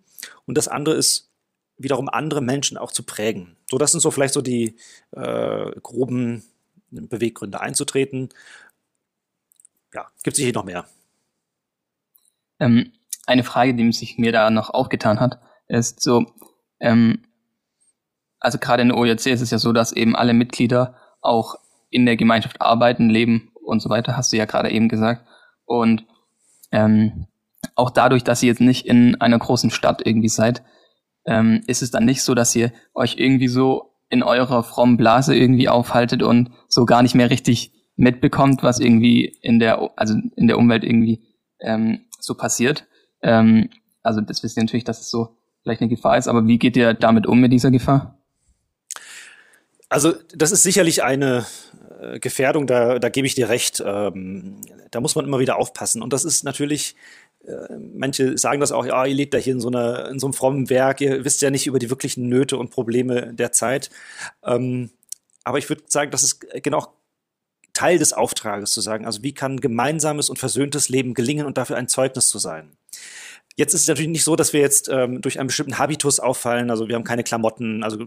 [0.46, 1.30] Und das andere ist
[1.76, 3.56] wiederum andere Menschen auch zu prägen.
[3.68, 4.76] So, das sind so vielleicht so die
[5.10, 6.44] äh, groben
[6.90, 8.28] Beweggründe einzutreten.
[9.92, 10.86] Ja, gibt sicher noch mehr.
[12.64, 12.92] Ähm,
[13.26, 16.26] eine Frage, die sich mir da noch aufgetan hat, ist so,
[16.80, 17.22] ähm,
[18.40, 21.56] also gerade in der OJC ist es ja so, dass eben alle Mitglieder auch
[21.90, 25.26] in der Gemeinschaft arbeiten, leben und so weiter, hast du ja gerade eben gesagt.
[25.64, 26.04] Und
[26.72, 27.26] ähm,
[27.76, 30.62] auch dadurch, dass ihr jetzt nicht in einer großen Stadt irgendwie seid,
[31.26, 35.34] ähm, ist es dann nicht so, dass ihr euch irgendwie so in eurer frommen Blase
[35.34, 40.46] irgendwie aufhaltet und so gar nicht mehr richtig mitbekommt, was irgendwie in der, also in
[40.46, 41.22] der Umwelt irgendwie
[41.60, 42.86] ähm, so passiert.
[43.22, 43.70] Ähm,
[44.02, 46.76] also das wisst ihr natürlich, dass es so vielleicht eine Gefahr ist, aber wie geht
[46.76, 48.18] ihr damit um mit dieser Gefahr?
[49.88, 51.46] Also das ist sicherlich eine
[52.00, 53.82] äh, Gefährdung, da, da gebe ich dir recht.
[53.84, 54.60] Ähm,
[54.90, 56.02] da muss man immer wieder aufpassen.
[56.02, 56.96] Und das ist natürlich,
[57.46, 60.26] äh, manche sagen das auch, ja, ihr lebt da hier in so, einer, in so
[60.26, 63.90] einem frommen Werk, ihr wisst ja nicht über die wirklichen Nöte und Probleme der Zeit.
[64.44, 64.90] Ähm,
[65.44, 66.86] aber ich würde sagen, das ist genau
[67.74, 69.04] Teil des Auftrages zu sagen.
[69.04, 72.76] Also wie kann gemeinsames und versöhntes Leben gelingen und dafür ein Zeugnis zu sein?
[73.56, 76.70] Jetzt ist es natürlich nicht so, dass wir jetzt ähm, durch einen bestimmten Habitus auffallen.
[76.70, 78.04] Also wir haben keine Klamotten, also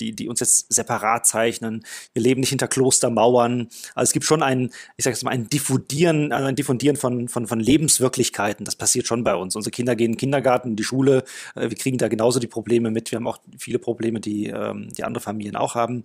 [0.00, 1.84] die, die uns jetzt separat zeichnen.
[2.12, 3.68] Wir leben nicht hinter Klostermauern.
[3.94, 7.28] Also es gibt schon ein, ich sage jetzt mal, ein Diffundieren, also ein Diffundieren von,
[7.28, 8.66] von, von Lebenswirklichkeiten.
[8.66, 9.56] Das passiert schon bei uns.
[9.56, 11.24] Unsere Kinder gehen in den Kindergarten, in die Schule.
[11.54, 13.10] Äh, wir kriegen da genauso die Probleme mit.
[13.10, 16.04] Wir haben auch viele Probleme, die, ähm, die andere Familien auch haben.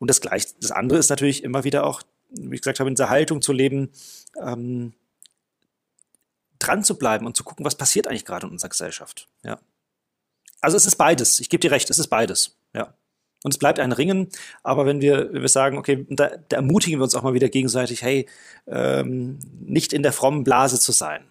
[0.00, 2.02] Und das gleich, das andere ist natürlich immer wieder auch,
[2.36, 3.90] wie ich gesagt habe, in dieser Haltung zu leben.
[4.40, 4.94] Ähm,
[6.58, 9.28] dran zu bleiben und zu gucken, was passiert eigentlich gerade in unserer Gesellschaft.
[9.42, 9.58] Ja.
[10.60, 11.40] Also es ist beides.
[11.40, 12.56] Ich gebe dir recht, es ist beides.
[12.72, 12.94] Ja.
[13.42, 14.28] Und es bleibt ein Ringen,
[14.62, 17.50] aber wenn wir, wenn wir sagen, okay, da, da ermutigen wir uns auch mal wieder
[17.50, 18.26] gegenseitig, hey,
[18.66, 21.30] ähm, nicht in der frommen Blase zu sein.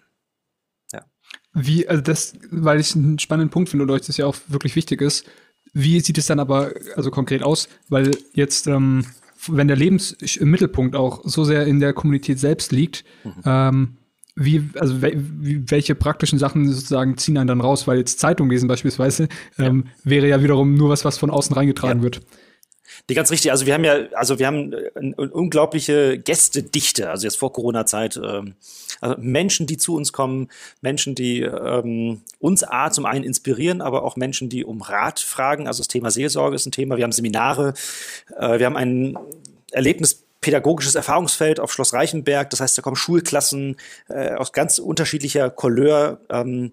[0.92, 1.04] Ja.
[1.52, 4.76] Wie, also das, weil ich einen spannenden Punkt finde und euch das ja auch wirklich
[4.76, 5.26] wichtig ist,
[5.72, 7.68] wie sieht es dann aber also konkret aus?
[7.88, 9.04] Weil jetzt, ähm,
[9.48, 13.32] wenn der Lebensmittelpunkt auch so sehr in der Kommunität selbst liegt, mhm.
[13.44, 13.96] ähm,
[14.36, 17.86] wie, also wie, welche praktischen Sachen sozusagen ziehen einen dann raus?
[17.86, 19.28] Weil jetzt Zeitung lesen beispielsweise
[19.58, 20.10] ähm, ja.
[20.10, 22.02] wäre ja wiederum nur was, was von außen reingetragen ja.
[22.02, 22.20] wird.
[23.08, 23.50] Die ganz richtig.
[23.50, 27.10] Also wir haben ja, also wir haben eine unglaubliche Gästedichte.
[27.10, 28.54] Also jetzt vor Corona-Zeit, ähm,
[29.00, 30.48] also Menschen, die zu uns kommen,
[30.80, 35.66] Menschen, die ähm, uns a zum einen inspirieren, aber auch Menschen, die um Rat fragen.
[35.66, 36.96] Also das Thema Seelsorge ist ein Thema.
[36.96, 37.74] Wir haben Seminare,
[38.38, 39.18] äh, wir haben ein
[39.72, 42.50] Erlebnis pädagogisches Erfahrungsfeld auf Schloss Reichenberg.
[42.50, 43.76] Das heißt, da kommen Schulklassen
[44.10, 46.20] äh, aus ganz unterschiedlicher Couleur.
[46.28, 46.72] Ähm,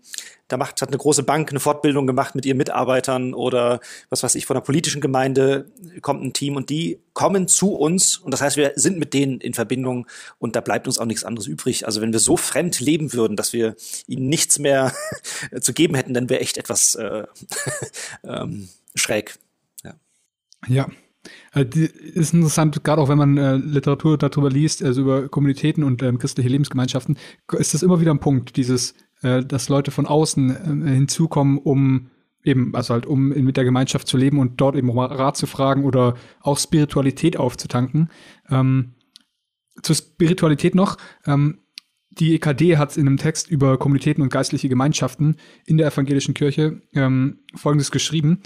[0.50, 4.36] da macht, hat eine große Bank eine Fortbildung gemacht mit ihren Mitarbeitern oder was weiß
[4.36, 8.42] ich, von der politischen Gemeinde kommt ein Team und die kommen zu uns und das
[8.42, 10.06] heißt, wir sind mit denen in Verbindung
[10.38, 11.86] und da bleibt uns auch nichts anderes übrig.
[11.86, 14.94] Also wenn wir so fremd leben würden, dass wir ihnen nichts mehr
[15.62, 17.24] zu geben hätten, dann wäre echt etwas äh,
[18.26, 19.40] ähm, schräg.
[19.86, 19.94] Ja.
[20.68, 20.90] ja.
[21.54, 26.02] Äh, ist interessant, gerade auch wenn man äh, Literatur darüber liest, also über Kommunitäten und
[26.04, 27.18] ähm, christliche Lebensgemeinschaften,
[27.58, 32.10] ist das immer wieder ein Punkt, dieses, äh, dass Leute von außen äh, hinzukommen, um
[32.44, 35.46] eben, also halt, um mit der Gemeinschaft zu leben und dort eben um Rat zu
[35.46, 38.10] fragen oder auch Spiritualität aufzutanken.
[38.50, 38.94] Ähm,
[39.82, 41.60] zur Spiritualität noch, ähm,
[42.10, 46.82] die EKD hat in einem Text über Kommunitäten und geistliche Gemeinschaften in der evangelischen Kirche
[46.94, 48.42] ähm, Folgendes geschrieben.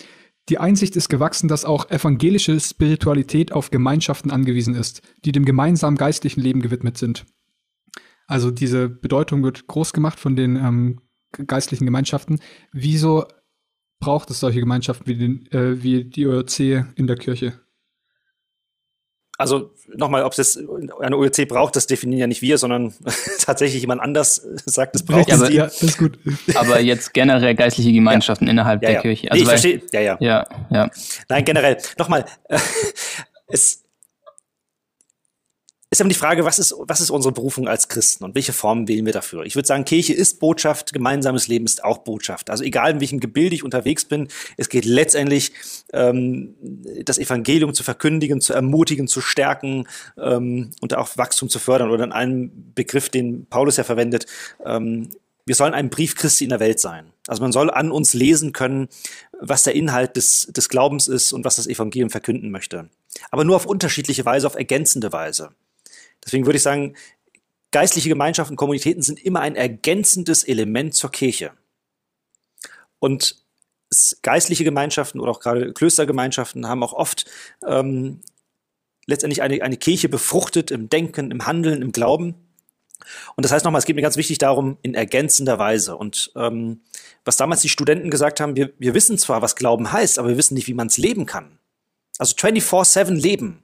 [0.50, 5.98] Die Einsicht ist gewachsen, dass auch evangelische Spiritualität auf Gemeinschaften angewiesen ist, die dem gemeinsamen
[5.98, 7.26] geistlichen Leben gewidmet sind.
[8.28, 12.40] Also diese Bedeutung wird groß gemacht von den ähm, geistlichen Gemeinschaften.
[12.72, 13.26] Wieso
[14.00, 17.60] braucht es solche Gemeinschaften wie, den, äh, wie die ORC in der Kirche?
[19.38, 20.58] Also nochmal, ob es
[21.02, 22.94] eine OEC braucht, das definieren ja nicht wir, sondern
[23.42, 26.18] tatsächlich jemand anders sagt, es braucht ja, aber, ja, das ist gut.
[26.56, 28.52] Aber jetzt generell geistliche Gemeinschaften ja.
[28.52, 29.32] innerhalb ja, der Kirche.
[29.32, 30.18] Also nee, ich weil, verstehe, ja, ja.
[30.20, 30.90] Ja, ja.
[31.30, 31.78] Nein, generell.
[31.98, 32.58] Nochmal, äh,
[33.48, 33.85] es,
[35.96, 38.88] ist aber die Frage, was ist, was ist unsere Berufung als Christen und welche Formen
[38.88, 39.44] wählen wir dafür?
[39.46, 42.50] Ich würde sagen, Kirche ist Botschaft, gemeinsames Leben ist auch Botschaft.
[42.50, 44.28] Also egal in welchem Gebilde ich unterwegs bin,
[44.58, 45.54] es geht letztendlich
[45.94, 46.56] ähm,
[47.04, 49.88] das Evangelium zu verkündigen, zu ermutigen, zu stärken
[50.18, 51.92] ähm, und auch Wachstum zu fördern.
[51.92, 54.26] Oder in einem Begriff, den Paulus ja verwendet,
[54.66, 55.10] ähm,
[55.46, 57.14] wir sollen ein Brief Christi in der Welt sein.
[57.28, 58.90] Also man soll an uns lesen können,
[59.40, 62.90] was der Inhalt des, des Glaubens ist und was das Evangelium verkünden möchte.
[63.32, 65.52] Aber nur auf unterschiedliche Weise, auf ergänzende Weise.
[66.26, 66.96] Deswegen würde ich sagen,
[67.72, 71.52] geistliche Gemeinschaften, Kommunitäten sind immer ein ergänzendes Element zur Kirche.
[73.00, 73.44] Und
[74.22, 77.26] geistliche Gemeinschaften oder auch gerade Klöstergemeinschaften haben auch oft
[77.66, 78.22] ähm,
[79.06, 82.36] letztendlich eine, eine Kirche befruchtet im Denken, im Handeln, im Glauben.
[83.36, 85.96] Und das heißt nochmal, es geht mir ganz wichtig darum, in ergänzender Weise.
[85.96, 86.82] Und ähm,
[87.24, 90.38] was damals die Studenten gesagt haben, wir, wir wissen zwar, was Glauben heißt, aber wir
[90.38, 91.60] wissen nicht, wie man es leben kann.
[92.18, 93.64] Also 24-7 leben.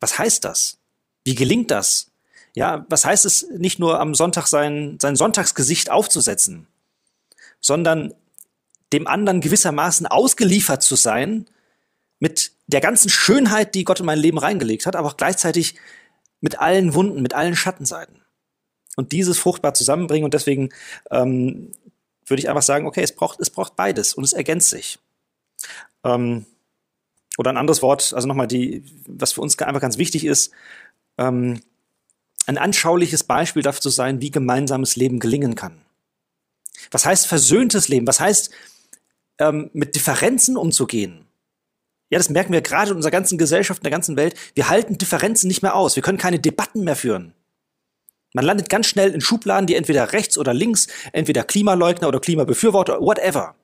[0.00, 0.78] Was heißt das?
[1.24, 2.10] Wie gelingt das?
[2.54, 6.68] Ja, was heißt es, nicht nur am Sonntag sein, sein Sonntagsgesicht aufzusetzen,
[7.60, 8.14] sondern
[8.92, 11.46] dem anderen gewissermaßen ausgeliefert zu sein
[12.20, 15.74] mit der ganzen Schönheit, die Gott in mein Leben reingelegt hat, aber auch gleichzeitig
[16.40, 18.20] mit allen Wunden, mit allen Schattenseiten.
[18.96, 20.68] Und dieses fruchtbar zusammenbringen und deswegen
[21.10, 21.72] ähm,
[22.26, 24.98] würde ich einfach sagen, okay, es braucht, es braucht beides und es ergänzt sich.
[26.04, 26.46] Ähm,
[27.36, 30.52] oder ein anderes Wort, also nochmal die, was für uns einfach ganz wichtig ist,
[31.18, 31.60] ähm,
[32.46, 35.80] ein anschauliches Beispiel dafür zu sein, wie gemeinsames Leben gelingen kann.
[36.90, 38.06] Was heißt versöhntes Leben?
[38.06, 38.50] Was heißt
[39.38, 41.26] ähm, mit Differenzen umzugehen?
[42.10, 44.36] Ja, das merken wir gerade in unserer ganzen Gesellschaft, in der ganzen Welt.
[44.54, 45.96] Wir halten Differenzen nicht mehr aus.
[45.96, 47.34] Wir können keine Debatten mehr führen.
[48.34, 53.00] Man landet ganz schnell in Schubladen, die entweder rechts oder links, entweder Klimaleugner oder Klimabefürworter,
[53.00, 53.54] whatever.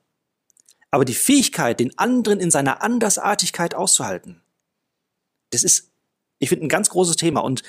[0.90, 4.42] Aber die Fähigkeit, den anderen in seiner Andersartigkeit auszuhalten,
[5.50, 5.89] das ist
[6.40, 7.40] ich finde, ein ganz großes Thema.
[7.40, 7.62] Und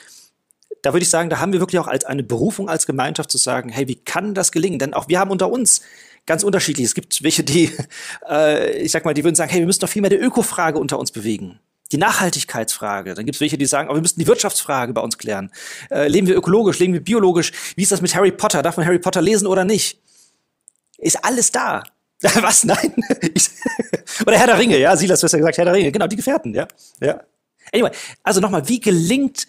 [0.81, 3.37] da würde ich sagen, da haben wir wirklich auch als eine Berufung als Gemeinschaft zu
[3.37, 4.79] sagen, hey, wie kann das gelingen?
[4.79, 5.81] Denn auch wir haben unter uns
[6.25, 6.85] ganz unterschiedlich.
[6.85, 7.71] Es gibt welche, die,
[8.29, 10.79] äh, ich sag mal, die würden sagen, hey, wir müssen doch viel mehr die Ökofrage
[10.79, 11.59] unter uns bewegen.
[11.91, 13.13] Die Nachhaltigkeitsfrage.
[13.13, 15.51] Dann gibt es welche, die sagen, oh, wir müssen die Wirtschaftsfrage bei uns klären.
[15.91, 17.51] Äh, leben wir ökologisch, leben wir biologisch?
[17.75, 18.61] Wie ist das mit Harry Potter?
[18.61, 19.99] Darf man Harry Potter lesen oder nicht?
[20.97, 21.83] Ist alles da.
[22.21, 22.63] Was?
[22.63, 22.95] Nein?
[24.25, 26.15] oder Herr der Ringe, ja, Silas, du hast ja gesagt, Herr der Ringe, genau, die
[26.15, 26.67] Gefährten, ja.
[27.01, 27.21] ja.
[27.73, 27.91] Anyway,
[28.23, 29.47] also nochmal, wie gelingt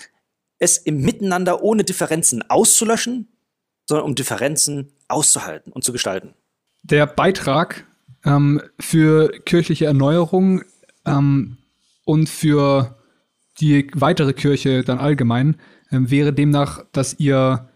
[0.58, 3.28] es im Miteinander ohne Differenzen auszulöschen,
[3.86, 6.34] sondern um Differenzen auszuhalten und zu gestalten?
[6.82, 7.86] Der Beitrag
[8.24, 10.62] ähm, für kirchliche Erneuerung
[11.04, 11.58] ähm,
[12.04, 12.96] und für
[13.60, 15.56] die weitere Kirche dann allgemein
[15.90, 17.68] ähm, wäre demnach, dass ihr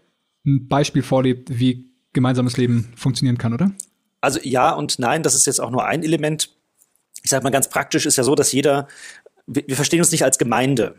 [0.45, 3.71] ein Beispiel vorlebt, wie gemeinsames Leben funktionieren kann, oder?
[4.21, 6.55] Also ja und nein, das ist jetzt auch nur ein Element.
[7.21, 8.87] Ich sage mal ganz praktisch ist ja so, dass jeder,
[9.47, 10.95] wir, wir verstehen uns nicht als Gemeinde,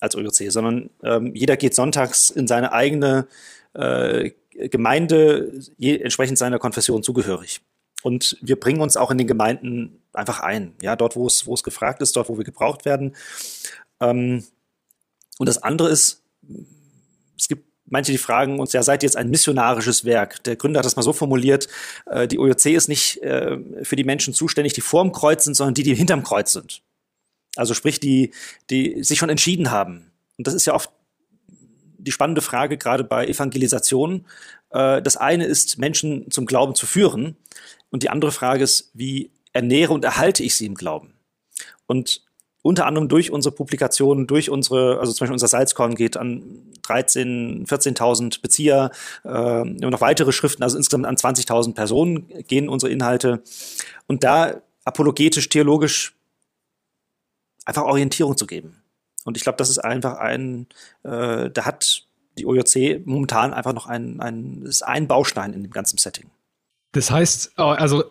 [0.00, 3.28] als OJC, sondern ähm, jeder geht sonntags in seine eigene
[3.74, 7.60] äh, Gemeinde je, entsprechend seiner Konfession zugehörig.
[8.02, 10.74] Und wir bringen uns auch in den Gemeinden einfach ein.
[10.82, 13.14] Ja, dort, wo es, wo es gefragt ist, dort, wo wir gebraucht werden.
[14.00, 14.44] Ähm,
[15.38, 16.22] und das andere ist,
[17.38, 20.42] es gibt manche, die fragen uns, ja, seid ihr jetzt ein missionarisches Werk?
[20.44, 21.68] Der Gründer hat das mal so formuliert,
[22.06, 25.74] äh, die OJC ist nicht äh, für die Menschen zuständig, die vorm Kreuz sind, sondern
[25.74, 26.82] die, die hinterm Kreuz sind.
[27.56, 28.32] Also sprich, die,
[28.70, 30.10] die sich schon entschieden haben.
[30.38, 30.90] Und das ist ja oft
[31.98, 34.26] die spannende Frage, gerade bei Evangelisation.
[34.70, 37.36] Äh, das eine ist, Menschen zum Glauben zu führen.
[37.90, 41.14] Und die andere Frage ist, wie ernähre und erhalte ich sie im Glauben?
[41.86, 42.22] Und
[42.62, 47.66] unter anderem durch unsere Publikationen, durch unsere, also zum Beispiel unser Salzkorn geht an 13,
[47.66, 48.92] 14.000 Bezieher,
[49.24, 53.42] äh, noch weitere Schriften, also insgesamt an 20.000 Personen gehen unsere Inhalte.
[54.06, 56.14] Und da apologetisch, theologisch
[57.64, 58.82] einfach Orientierung zu geben.
[59.24, 60.66] Und ich glaube, das ist einfach ein,
[61.04, 62.06] äh, da hat
[62.38, 66.30] die OJC momentan einfach noch ein, ein, ist ein Baustein in dem ganzen Setting.
[66.92, 68.04] Das heißt, oh, also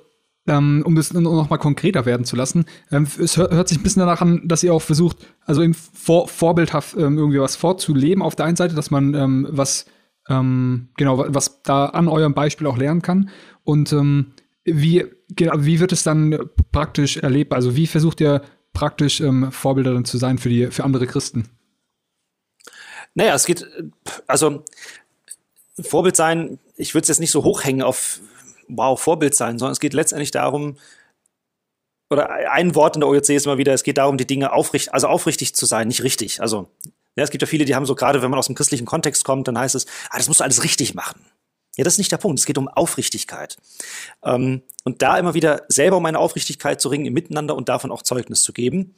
[0.48, 3.84] ähm, um das noch mal konkreter werden zu lassen, ähm, es hört, hört, sich ein
[3.84, 8.24] bisschen danach an, dass ihr auch versucht, also eben vor, vorbildhaft ähm, irgendwie was vorzuleben
[8.24, 9.86] auf der einen Seite, dass man ähm, was
[10.30, 13.30] ähm, genau was da an eurem Beispiel auch lernen kann
[13.64, 14.34] und ähm,
[14.64, 16.38] wie genau, wie wird es dann
[16.72, 17.54] praktisch erlebt?
[17.54, 18.42] Also wie versucht ihr
[18.74, 21.50] praktisch ähm, Vorbilder dann zu sein für die für andere Christen?
[23.14, 23.66] Naja, es geht,
[24.28, 24.64] also
[25.80, 28.20] Vorbild sein, ich würde es jetzt nicht so hochhängen auf
[28.68, 30.78] wow, Vorbild sein, sondern es geht letztendlich darum,
[32.10, 34.94] oder ein Wort in der OEC ist immer wieder, es geht darum, die Dinge aufrichtig,
[34.94, 36.42] also aufrichtig zu sein, nicht richtig.
[36.42, 36.68] Also,
[37.16, 39.24] ja, es gibt ja viele, die haben so gerade, wenn man aus dem christlichen Kontext
[39.24, 41.22] kommt, dann heißt es, ah, das musst du alles richtig machen.
[41.78, 42.40] Ja, das ist nicht der Punkt.
[42.40, 43.58] Es geht um Aufrichtigkeit.
[44.24, 47.92] Ähm, und da immer wieder selber um eine Aufrichtigkeit zu ringen im Miteinander und davon
[47.92, 48.96] auch Zeugnis zu geben.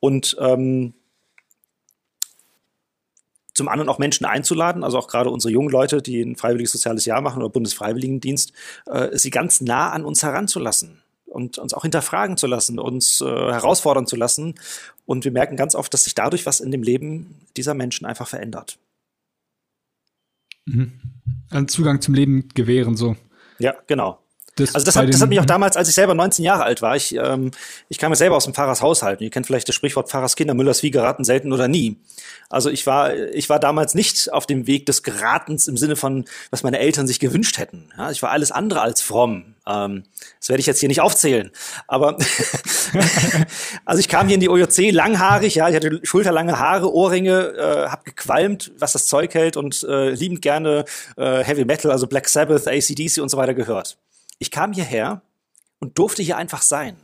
[0.00, 0.94] Und ähm,
[3.54, 7.04] zum anderen auch Menschen einzuladen, also auch gerade unsere jungen Leute, die ein freiwilliges soziales
[7.04, 8.52] Jahr machen oder Bundesfreiwilligendienst,
[8.86, 13.24] äh, sie ganz nah an uns heranzulassen und uns auch hinterfragen zu lassen, uns äh,
[13.26, 14.54] herausfordern zu lassen.
[15.06, 18.28] Und wir merken ganz oft, dass sich dadurch was in dem Leben dieser Menschen einfach
[18.28, 18.78] verändert.
[20.64, 21.03] Mhm.
[21.50, 23.16] Einen Zugang zum Leben gewähren, so.
[23.58, 24.23] Ja, genau.
[24.56, 26.80] Das also das hat, das hat mich auch damals, als ich selber 19 Jahre alt
[26.80, 27.50] war, ich, ähm,
[27.88, 29.20] ich kam ja selber aus dem Pfarrershaushalt.
[29.20, 31.96] Ihr kennt vielleicht das Sprichwort Pfarrerskinder, Müllers Wie geraten selten oder nie.
[32.50, 36.24] Also ich war, ich war damals nicht auf dem Weg des Geratens im Sinne von,
[36.50, 37.88] was meine Eltern sich gewünscht hätten.
[37.96, 39.56] Ja, ich war alles andere als fromm.
[39.66, 40.04] Ähm,
[40.38, 41.50] das werde ich jetzt hier nicht aufzählen.
[41.88, 42.16] Aber
[43.84, 47.88] also ich kam hier in die OJC langhaarig, ja, ich hatte schulterlange Haare, Ohrringe, äh,
[47.88, 50.84] habe gequalmt, was das Zeug hält und äh, liebend gerne
[51.16, 53.96] äh, Heavy Metal, also Black Sabbath, ACDC und so weiter gehört.
[54.44, 55.22] Ich kam hierher
[55.78, 56.98] und durfte hier einfach sein.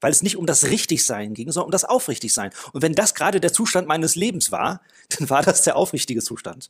[0.00, 2.50] Weil es nicht um das Richtigsein ging, sondern um das Aufrichtigsein.
[2.72, 4.80] Und wenn das gerade der Zustand meines Lebens war,
[5.16, 6.68] dann war das der aufrichtige Zustand.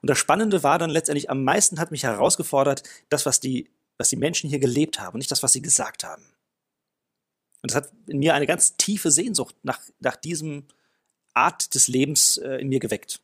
[0.00, 3.68] Und das Spannende war dann letztendlich, am meisten hat mich herausgefordert, das, was die,
[3.98, 6.24] was die Menschen hier gelebt haben, nicht das, was sie gesagt haben.
[7.60, 10.64] Und das hat in mir eine ganz tiefe Sehnsucht nach, nach diesem
[11.34, 13.20] Art des Lebens äh, in mir geweckt.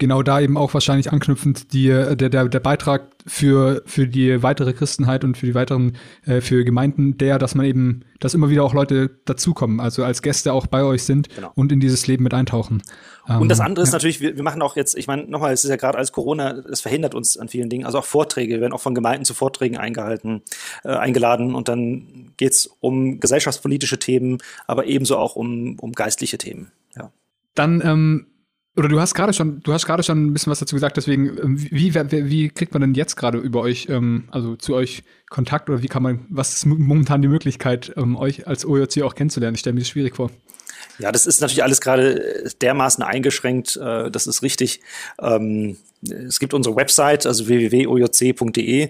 [0.00, 4.72] Genau da eben auch wahrscheinlich anknüpfend die, der, der, der Beitrag für, für die weitere
[4.72, 5.96] Christenheit und für die weiteren,
[6.26, 10.22] äh, für Gemeinden, der, dass man eben, dass immer wieder auch Leute dazukommen, also als
[10.22, 11.52] Gäste auch bei euch sind genau.
[11.54, 12.82] und in dieses Leben mit eintauchen.
[13.28, 15.62] Und das ähm, andere ist natürlich, wir, wir machen auch jetzt, ich meine, nochmal, es
[15.62, 18.60] ist ja gerade als Corona, es verhindert uns an vielen Dingen, also auch Vorträge, wir
[18.62, 20.42] werden auch von Gemeinden zu Vorträgen eingehalten,
[20.82, 26.72] äh, eingeladen und dann geht's um gesellschaftspolitische Themen, aber ebenso auch um, um geistliche Themen.
[26.96, 27.12] Ja.
[27.54, 28.26] Dann ähm,
[28.80, 31.26] oder du hast gerade schon, du hast gerade schon ein bisschen was dazu gesagt, deswegen,
[31.38, 35.02] ähm, wie, wie, wie kriegt man denn jetzt gerade über euch, ähm, also zu euch
[35.28, 39.14] Kontakt oder wie kann man, was ist momentan die Möglichkeit, ähm, euch als OJC auch
[39.14, 39.54] kennenzulernen?
[39.54, 40.30] Ich stelle mir das schwierig vor.
[40.98, 44.80] Ja, das ist natürlich alles gerade dermaßen eingeschränkt, äh, das ist richtig.
[45.20, 48.88] Ähm, es gibt unsere Website, also www.ojc.de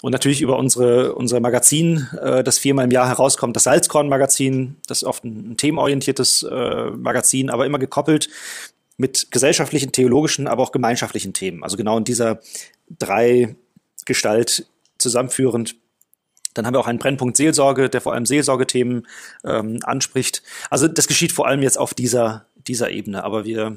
[0.00, 5.02] und natürlich über unsere, unser Magazin, äh, das viermal im Jahr herauskommt, das Salzkorn-Magazin, das
[5.02, 8.30] ist oft ein, ein themenorientiertes äh, Magazin, aber immer gekoppelt
[8.96, 11.62] mit gesellschaftlichen, theologischen, aber auch gemeinschaftlichen Themen.
[11.62, 12.40] Also genau in dieser
[12.88, 13.56] drei
[14.04, 14.66] Gestalt
[14.98, 15.76] zusammenführend.
[16.54, 19.06] Dann haben wir auch einen Brennpunkt Seelsorge, der vor allem Seelsorgethemen
[19.44, 20.42] ähm, anspricht.
[20.70, 23.24] Also das geschieht vor allem jetzt auf dieser, dieser Ebene.
[23.24, 23.76] Aber wir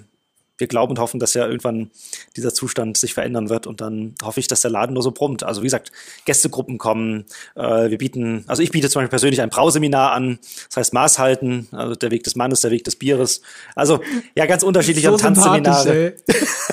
[0.59, 1.89] wir glauben und hoffen, dass ja irgendwann
[2.35, 5.43] dieser Zustand sich verändern wird und dann hoffe ich, dass der Laden nur so brummt.
[5.43, 5.91] Also wie gesagt,
[6.25, 10.77] Gästegruppen kommen, äh, wir bieten, also ich biete zum Beispiel persönlich ein Brauseminar an, das
[10.77, 13.41] heißt Maß halten, also der Weg des Mannes, der Weg des Bieres.
[13.75, 14.01] Also
[14.35, 16.15] ja, ganz unterschiedliche so Tanzseminare.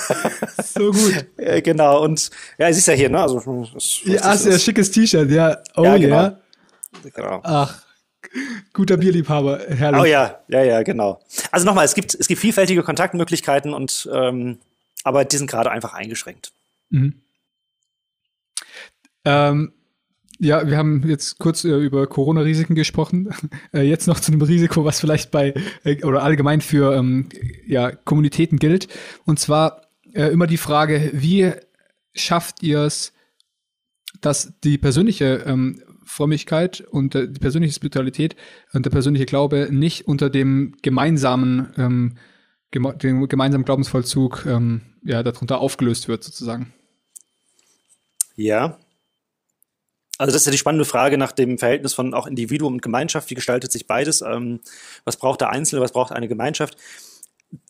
[0.64, 1.26] so gut.
[1.38, 3.20] ja, genau, und ja, es ist ja hier, ne?
[3.20, 3.66] Also,
[4.04, 5.58] ja, ist ja schickes T-Shirt, ja.
[5.76, 5.96] Oh ja.
[5.96, 6.16] Genau.
[6.16, 6.40] Yeah.
[7.14, 7.40] genau.
[7.44, 7.85] Ach,
[8.72, 10.00] Guter Bierliebhaber, herrlich.
[10.00, 11.20] Oh ja, ja, ja, genau.
[11.50, 14.58] Also nochmal, es gibt, es gibt vielfältige Kontaktmöglichkeiten und ähm,
[15.04, 16.52] aber die sind gerade einfach eingeschränkt.
[16.90, 17.14] Mhm.
[19.24, 19.72] Ähm,
[20.38, 23.30] ja, wir haben jetzt kurz äh, über Corona-Risiken gesprochen.
[23.72, 25.52] Äh, jetzt noch zu einem Risiko, was vielleicht bei
[25.84, 27.28] äh, oder allgemein für ähm,
[27.66, 28.88] ja, Kommunitäten gilt.
[29.24, 31.52] Und zwar äh, immer die Frage, wie
[32.14, 33.12] schafft ihr es,
[34.20, 38.36] dass die persönliche ähm, Frömmigkeit und äh, die persönliche Spiritualität
[38.72, 42.18] und der persönliche Glaube nicht unter dem gemeinsamen, ähm,
[42.70, 46.72] geme dem gemeinsamen Glaubensvollzug ähm, ja, darunter aufgelöst wird, sozusagen.
[48.36, 48.78] Ja.
[50.18, 53.28] Also das ist ja die spannende Frage nach dem Verhältnis von auch Individuum und Gemeinschaft.
[53.28, 54.22] Wie gestaltet sich beides?
[54.22, 54.60] Ähm,
[55.04, 56.76] was braucht der Einzelne, was braucht eine Gemeinschaft?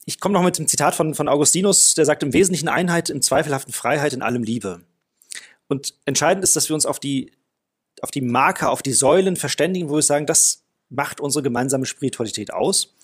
[0.05, 3.23] Ich komme noch mit dem Zitat von, von Augustinus, der sagt, im Wesentlichen Einheit, im
[3.23, 4.81] zweifelhaften Freiheit, in allem Liebe.
[5.69, 7.33] Und entscheidend ist, dass wir uns auf die
[8.03, 12.53] auf die Marker, auf die Säulen verständigen, wo wir sagen, das macht unsere gemeinsame Spiritualität
[12.53, 12.95] aus.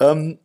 [0.00, 0.38] Ähm,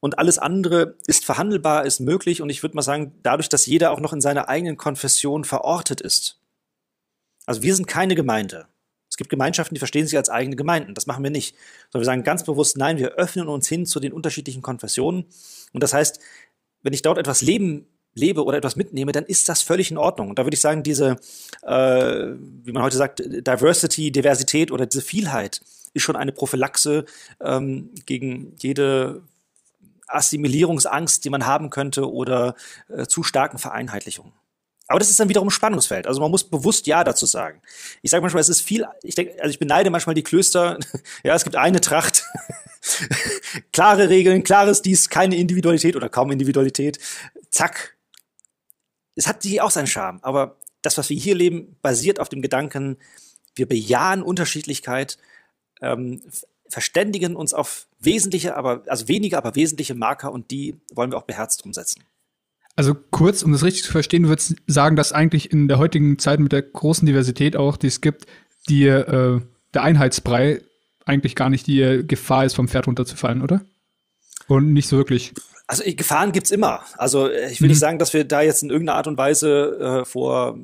[0.00, 2.42] und alles andere ist verhandelbar, ist möglich.
[2.42, 6.00] Und ich würde mal sagen, dadurch, dass jeder auch noch in seiner eigenen Konfession verortet
[6.00, 6.40] ist.
[7.46, 8.66] Also wir sind keine Gemeinde.
[9.08, 10.94] Es gibt Gemeinschaften, die verstehen sich als eigene Gemeinden.
[10.94, 11.54] Das machen wir nicht.
[11.90, 15.26] Sondern wir sagen ganz bewusst, nein, wir öffnen uns hin zu den unterschiedlichen Konfessionen.
[15.72, 16.18] Und das heißt,
[16.82, 20.30] wenn ich dort etwas leben lebe oder etwas mitnehme, dann ist das völlig in Ordnung.
[20.30, 21.16] Und da würde ich sagen, diese,
[21.62, 22.26] äh,
[22.64, 25.60] wie man heute sagt, Diversity, Diversität oder diese Vielheit
[25.94, 27.04] ist schon eine Prophylaxe
[27.40, 29.22] ähm, gegen jede
[30.08, 32.54] Assimilierungsangst, die man haben könnte oder
[32.88, 34.32] äh, zu starken Vereinheitlichungen.
[34.88, 36.06] Aber das ist dann wiederum ein Spannungsfeld.
[36.06, 37.62] Also man muss bewusst Ja dazu sagen.
[38.02, 40.78] Ich sage manchmal, es ist viel, ich denke, also ich beneide manchmal die Klöster.
[41.24, 42.24] ja, es gibt eine Tracht.
[43.72, 46.98] klare Regeln, klares dies, keine Individualität oder kaum Individualität.
[47.50, 47.96] Zack,
[49.14, 52.42] es hat sich auch seinen Charme, aber das, was wir hier leben, basiert auf dem
[52.42, 52.96] Gedanken,
[53.54, 55.18] wir bejahen Unterschiedlichkeit,
[55.80, 56.20] ähm,
[56.68, 61.24] verständigen uns auf wesentliche, aber also weniger, aber wesentliche Marker und die wollen wir auch
[61.24, 62.02] beherzt umsetzen.
[62.74, 66.18] Also kurz, um das richtig zu verstehen, du würdest sagen, dass eigentlich in der heutigen
[66.18, 68.26] Zeit mit der großen Diversität auch, die es gibt,
[68.68, 69.40] die äh,
[69.74, 70.62] der Einheitsbrei
[71.04, 73.60] eigentlich gar nicht die Gefahr ist, vom Pferd runterzufallen, oder?
[74.46, 75.34] Und nicht so wirklich.
[75.72, 76.82] Also Gefahren gibt's immer.
[76.98, 77.70] Also äh, ich will mhm.
[77.70, 80.58] nicht sagen, dass wir da jetzt in irgendeiner Art und Weise äh, vor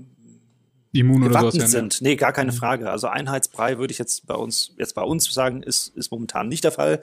[0.92, 2.02] Immun oder sowas, ja, sind.
[2.02, 2.56] Nee, gar keine mhm.
[2.56, 2.90] Frage.
[2.90, 6.62] Also Einheitsbrei würde ich jetzt bei uns, jetzt bei uns sagen, ist, ist momentan nicht
[6.62, 7.00] der Fall.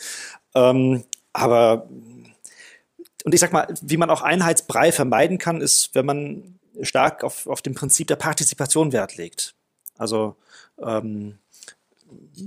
[0.53, 1.03] Ähm,
[1.33, 1.89] aber
[3.23, 7.47] und ich sag mal, wie man auch Einheitsbrei vermeiden kann, ist, wenn man stark auf,
[7.47, 9.55] auf dem Prinzip der Partizipation Wert legt.
[9.97, 10.35] Also
[10.79, 11.39] ähm,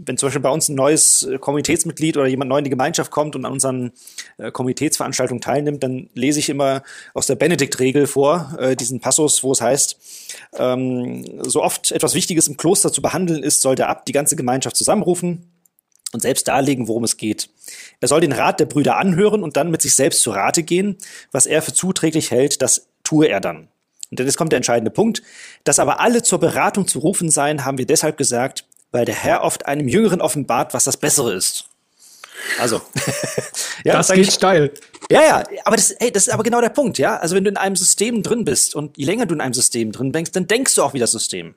[0.04, 3.10] wenn zum Beispiel bei uns ein neues äh, Komiteesmitglied oder jemand neu in die Gemeinschaft
[3.10, 3.92] kommt und an unseren
[4.38, 6.82] äh, Komiteesveranstaltungen teilnimmt, dann lese ich immer
[7.14, 9.98] aus der Benedikt-Regel vor, äh, diesen Passus, wo es heißt,
[10.58, 14.36] ähm, so oft etwas Wichtiges im Kloster zu behandeln ist, soll der Abt die ganze
[14.36, 15.50] Gemeinschaft zusammenrufen
[16.12, 17.50] und selbst darlegen, worum es geht.
[18.00, 20.96] Er soll den Rat der Brüder anhören und dann mit sich selbst zu Rate gehen.
[21.32, 23.68] Was er für zuträglich hält, das tue er dann.
[24.10, 25.22] Und jetzt kommt der entscheidende Punkt.
[25.64, 29.42] Dass aber alle zur Beratung zu rufen seien, haben wir deshalb gesagt, weil der Herr
[29.42, 31.66] oft einem Jüngeren offenbart, was das Bessere ist.
[32.58, 32.80] Also,
[33.84, 34.72] ja, das geht ich, steil.
[35.10, 37.16] Ja, ja, aber das, ey, das ist aber genau der Punkt, ja.
[37.16, 39.92] Also wenn du in einem System drin bist und je länger du in einem System
[39.92, 41.54] drin denkst, dann denkst du auch wie das System.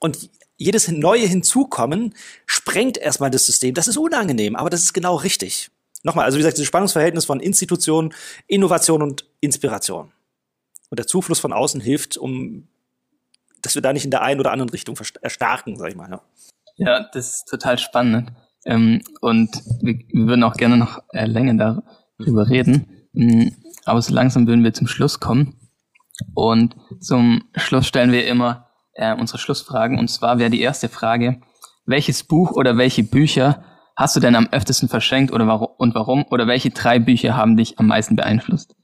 [0.00, 2.14] Und jedes neue Hinzukommen
[2.46, 3.74] sprengt erstmal das System.
[3.74, 5.70] Das ist unangenehm, aber das ist genau richtig.
[6.02, 8.14] Nochmal, also wie gesagt, dieses Spannungsverhältnis von Institution,
[8.46, 10.12] Innovation und Inspiration.
[10.90, 12.68] Und der Zufluss von außen hilft, um
[13.64, 16.10] dass wir da nicht in der einen oder anderen Richtung erstarken, sag ich mal.
[16.10, 16.20] Ja,
[16.76, 18.32] ja das ist total spannend.
[18.66, 19.50] Ähm, und
[19.82, 21.84] wir, wir, würden auch gerne noch äh, länger
[22.18, 23.08] darüber reden.
[23.12, 25.58] Mhm, aber so langsam würden wir zum Schluss kommen.
[26.34, 29.98] Und zum Schluss stellen wir immer äh, unsere Schlussfragen.
[29.98, 31.40] Und zwar wäre die erste Frage,
[31.86, 33.64] welches Buch oder welche Bücher
[33.96, 36.24] hast du denn am öftesten verschenkt oder warum, und warum?
[36.30, 38.74] Oder welche drei Bücher haben dich am meisten beeinflusst?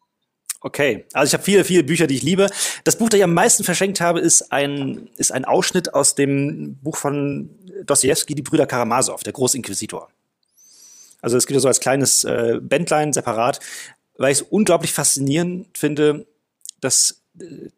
[0.63, 2.51] Okay, also ich habe viele, viele Bücher, die ich liebe.
[2.85, 6.77] Das Buch, das ich am meisten verschenkt habe, ist ein, ist ein Ausschnitt aus dem
[6.83, 7.49] Buch von
[7.87, 10.11] Dostoevsky, Die Brüder Karamasow, der Großinquisitor.
[11.23, 13.61] Also es gibt ja so als kleines äh, Bändlein separat,
[14.19, 16.27] weil ich es unglaublich faszinierend finde,
[16.81, 17.71] dass äh,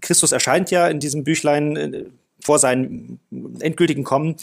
[0.00, 2.04] Christus erscheint ja in diesem Büchlein äh,
[2.40, 3.20] vor seinem
[3.60, 4.36] endgültigen Kommen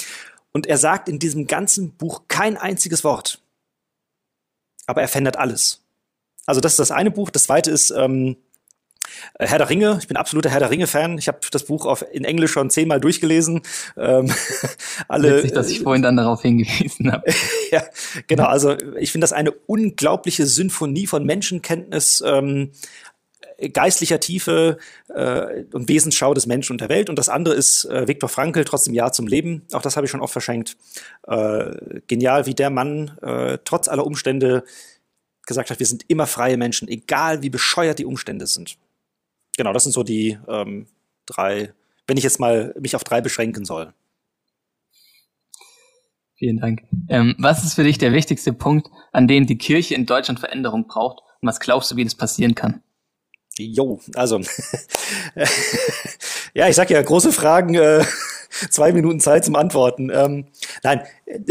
[0.51, 3.41] und er sagt in diesem ganzen Buch kein einziges Wort.
[4.87, 5.84] Aber er verändert alles.
[6.45, 7.29] Also das ist das eine Buch.
[7.29, 8.37] Das zweite ist ähm,
[9.39, 9.97] Herr der Ringe.
[9.99, 11.17] Ich bin absoluter Herr der Ringe-Fan.
[11.17, 13.61] Ich habe das Buch auf, in Englisch schon zehnmal durchgelesen.
[13.97, 14.31] Ähm,
[15.07, 17.23] alle, Witzig, dass ich vorhin dann darauf hingewiesen habe.
[17.71, 17.83] ja,
[18.27, 18.45] genau.
[18.45, 22.23] Also ich finde das eine unglaubliche Symphonie von Menschenkenntnis.
[22.25, 22.71] Ähm,
[23.71, 24.77] geistlicher Tiefe
[25.13, 27.09] äh, und Wesensschau des Menschen und der Welt.
[27.09, 29.63] Und das andere ist äh, Viktor Frankl, trotzdem Ja zum Leben.
[29.71, 30.75] Auch das habe ich schon oft verschenkt.
[31.25, 34.63] Äh, genial, wie der Mann äh, trotz aller Umstände
[35.45, 38.77] gesagt hat, wir sind immer freie Menschen, egal wie bescheuert die Umstände sind.
[39.57, 40.87] Genau, das sind so die ähm,
[41.25, 41.73] drei,
[42.07, 43.93] wenn ich jetzt mal mich auf drei beschränken soll.
[46.37, 46.83] Vielen Dank.
[47.07, 50.87] Ähm, was ist für dich der wichtigste Punkt, an dem die Kirche in Deutschland Veränderung
[50.87, 51.19] braucht?
[51.41, 52.83] Und was glaubst du, wie das passieren kann?
[53.57, 54.41] Jo, also
[56.53, 58.03] ja, ich sag ja, große Fragen, äh,
[58.69, 60.09] zwei Minuten Zeit zum Antworten.
[60.09, 60.47] Ähm,
[60.83, 61.03] nein,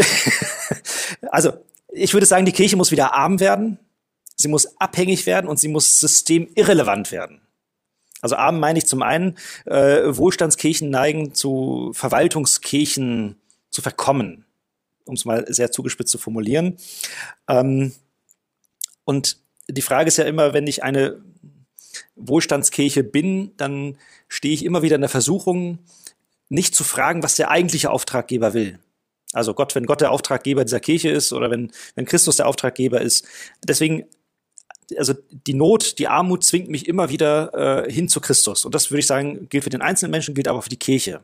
[1.30, 1.52] also
[1.90, 3.78] ich würde sagen, die Kirche muss wieder arm werden
[4.36, 7.40] sie muss abhängig werden und sie muss systemirrelevant werden.
[8.20, 13.36] Also arm meine ich zum einen, äh, Wohlstandskirchen neigen zu Verwaltungskirchen
[13.70, 14.46] zu verkommen,
[15.04, 16.78] um es mal sehr zugespitzt zu formulieren.
[17.48, 17.92] Ähm,
[19.04, 21.20] und die Frage ist ja immer, wenn ich eine
[22.16, 25.80] Wohlstandskirche bin, dann stehe ich immer wieder in der Versuchung,
[26.48, 28.78] nicht zu fragen, was der eigentliche Auftraggeber will.
[29.32, 33.00] Also Gott, wenn Gott der Auftraggeber dieser Kirche ist oder wenn, wenn Christus der Auftraggeber
[33.00, 33.26] ist.
[33.64, 34.04] Deswegen
[34.96, 38.64] also die Not, die Armut zwingt mich immer wieder äh, hin zu Christus.
[38.64, 41.20] Und das würde ich sagen, gilt für den einzelnen Menschen, gilt aber für die Kirche.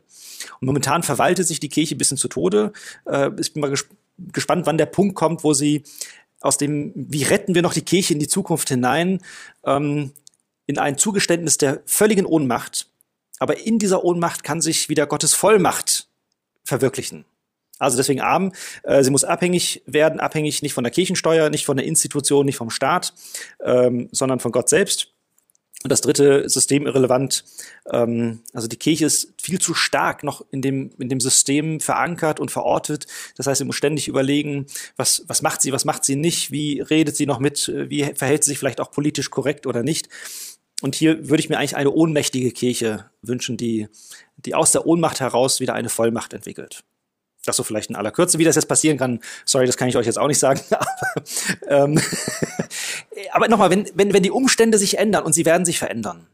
[0.59, 2.73] Und momentan verwaltet sich die Kirche ein bisschen zu Tode.
[3.05, 3.85] Äh, ich bin mal ges
[4.33, 5.83] gespannt, wann der Punkt kommt, wo sie
[6.41, 9.19] aus dem, wie retten wir noch die Kirche in die Zukunft hinein,
[9.63, 10.11] ähm,
[10.67, 12.87] in ein Zugeständnis der völligen Ohnmacht.
[13.39, 16.07] Aber in dieser Ohnmacht kann sich wieder Gottes Vollmacht
[16.63, 17.25] verwirklichen.
[17.81, 18.51] Also deswegen arm.
[18.83, 22.57] Äh, sie muss abhängig werden, abhängig nicht von der Kirchensteuer, nicht von der Institution, nicht
[22.57, 23.13] vom Staat,
[23.63, 25.07] ähm, sondern von Gott selbst.
[25.83, 27.43] Und das dritte, systemirrelevant.
[27.91, 32.39] Ähm, also die Kirche ist viel zu stark noch in dem, in dem System verankert
[32.39, 33.07] und verortet.
[33.35, 36.81] Das heißt, sie muss ständig überlegen, was, was macht sie, was macht sie nicht, wie
[36.81, 40.07] redet sie noch mit, wie verhält sie sich vielleicht auch politisch korrekt oder nicht.
[40.83, 43.87] Und hier würde ich mir eigentlich eine ohnmächtige Kirche wünschen, die,
[44.37, 46.83] die aus der Ohnmacht heraus wieder eine Vollmacht entwickelt.
[47.45, 49.19] Das so vielleicht in aller Kürze, wie das jetzt passieren kann.
[49.45, 50.61] Sorry, das kann ich euch jetzt auch nicht sagen.
[50.69, 52.01] aber ähm,
[53.31, 56.27] aber nochmal, wenn, wenn, wenn die Umstände sich ändern und sie werden sich verändern,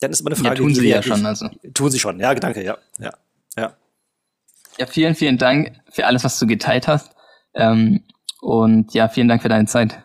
[0.00, 0.56] dann ist immer eine Frage.
[0.56, 1.48] Ja, tun sie ja schon, also.
[1.74, 3.12] Tun sie schon, ja, danke, ja, ja,
[3.56, 3.76] ja.
[4.78, 7.12] Ja, vielen, vielen Dank für alles, was du geteilt hast.
[7.54, 8.02] Ähm,
[8.40, 10.02] und ja, vielen Dank für deine Zeit.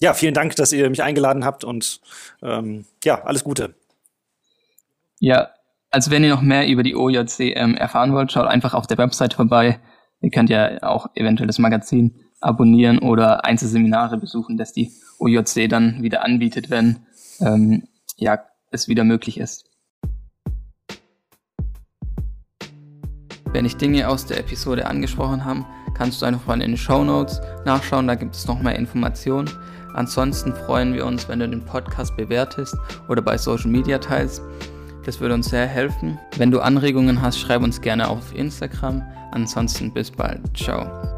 [0.00, 2.00] Ja, vielen Dank, dass ihr mich eingeladen habt und
[2.42, 3.74] ähm, ja, alles Gute.
[5.18, 5.50] Ja,
[5.90, 8.98] also wenn ihr noch mehr über die OJC ähm, erfahren wollt, schaut einfach auf der
[8.98, 9.80] Website vorbei.
[10.20, 16.02] Ihr könnt ja auch eventuell das Magazin abonnieren oder Einzelseminare besuchen, dass die OJC dann
[16.02, 17.06] wieder anbietet, wenn
[17.40, 17.84] ähm,
[18.16, 18.38] ja,
[18.70, 19.64] es wieder möglich ist.
[23.50, 25.64] Wenn ich Dinge aus der Episode angesprochen habe,
[25.96, 29.48] kannst du einfach mal in den Show Notes nachschauen, da gibt es noch mehr Informationen.
[29.94, 32.76] Ansonsten freuen wir uns, wenn du den Podcast bewertest
[33.08, 34.42] oder bei Social Media teilst.
[35.08, 36.18] Das würde uns sehr helfen.
[36.36, 39.02] Wenn du Anregungen hast, schreib uns gerne auf Instagram.
[39.32, 40.54] Ansonsten bis bald.
[40.54, 41.17] Ciao.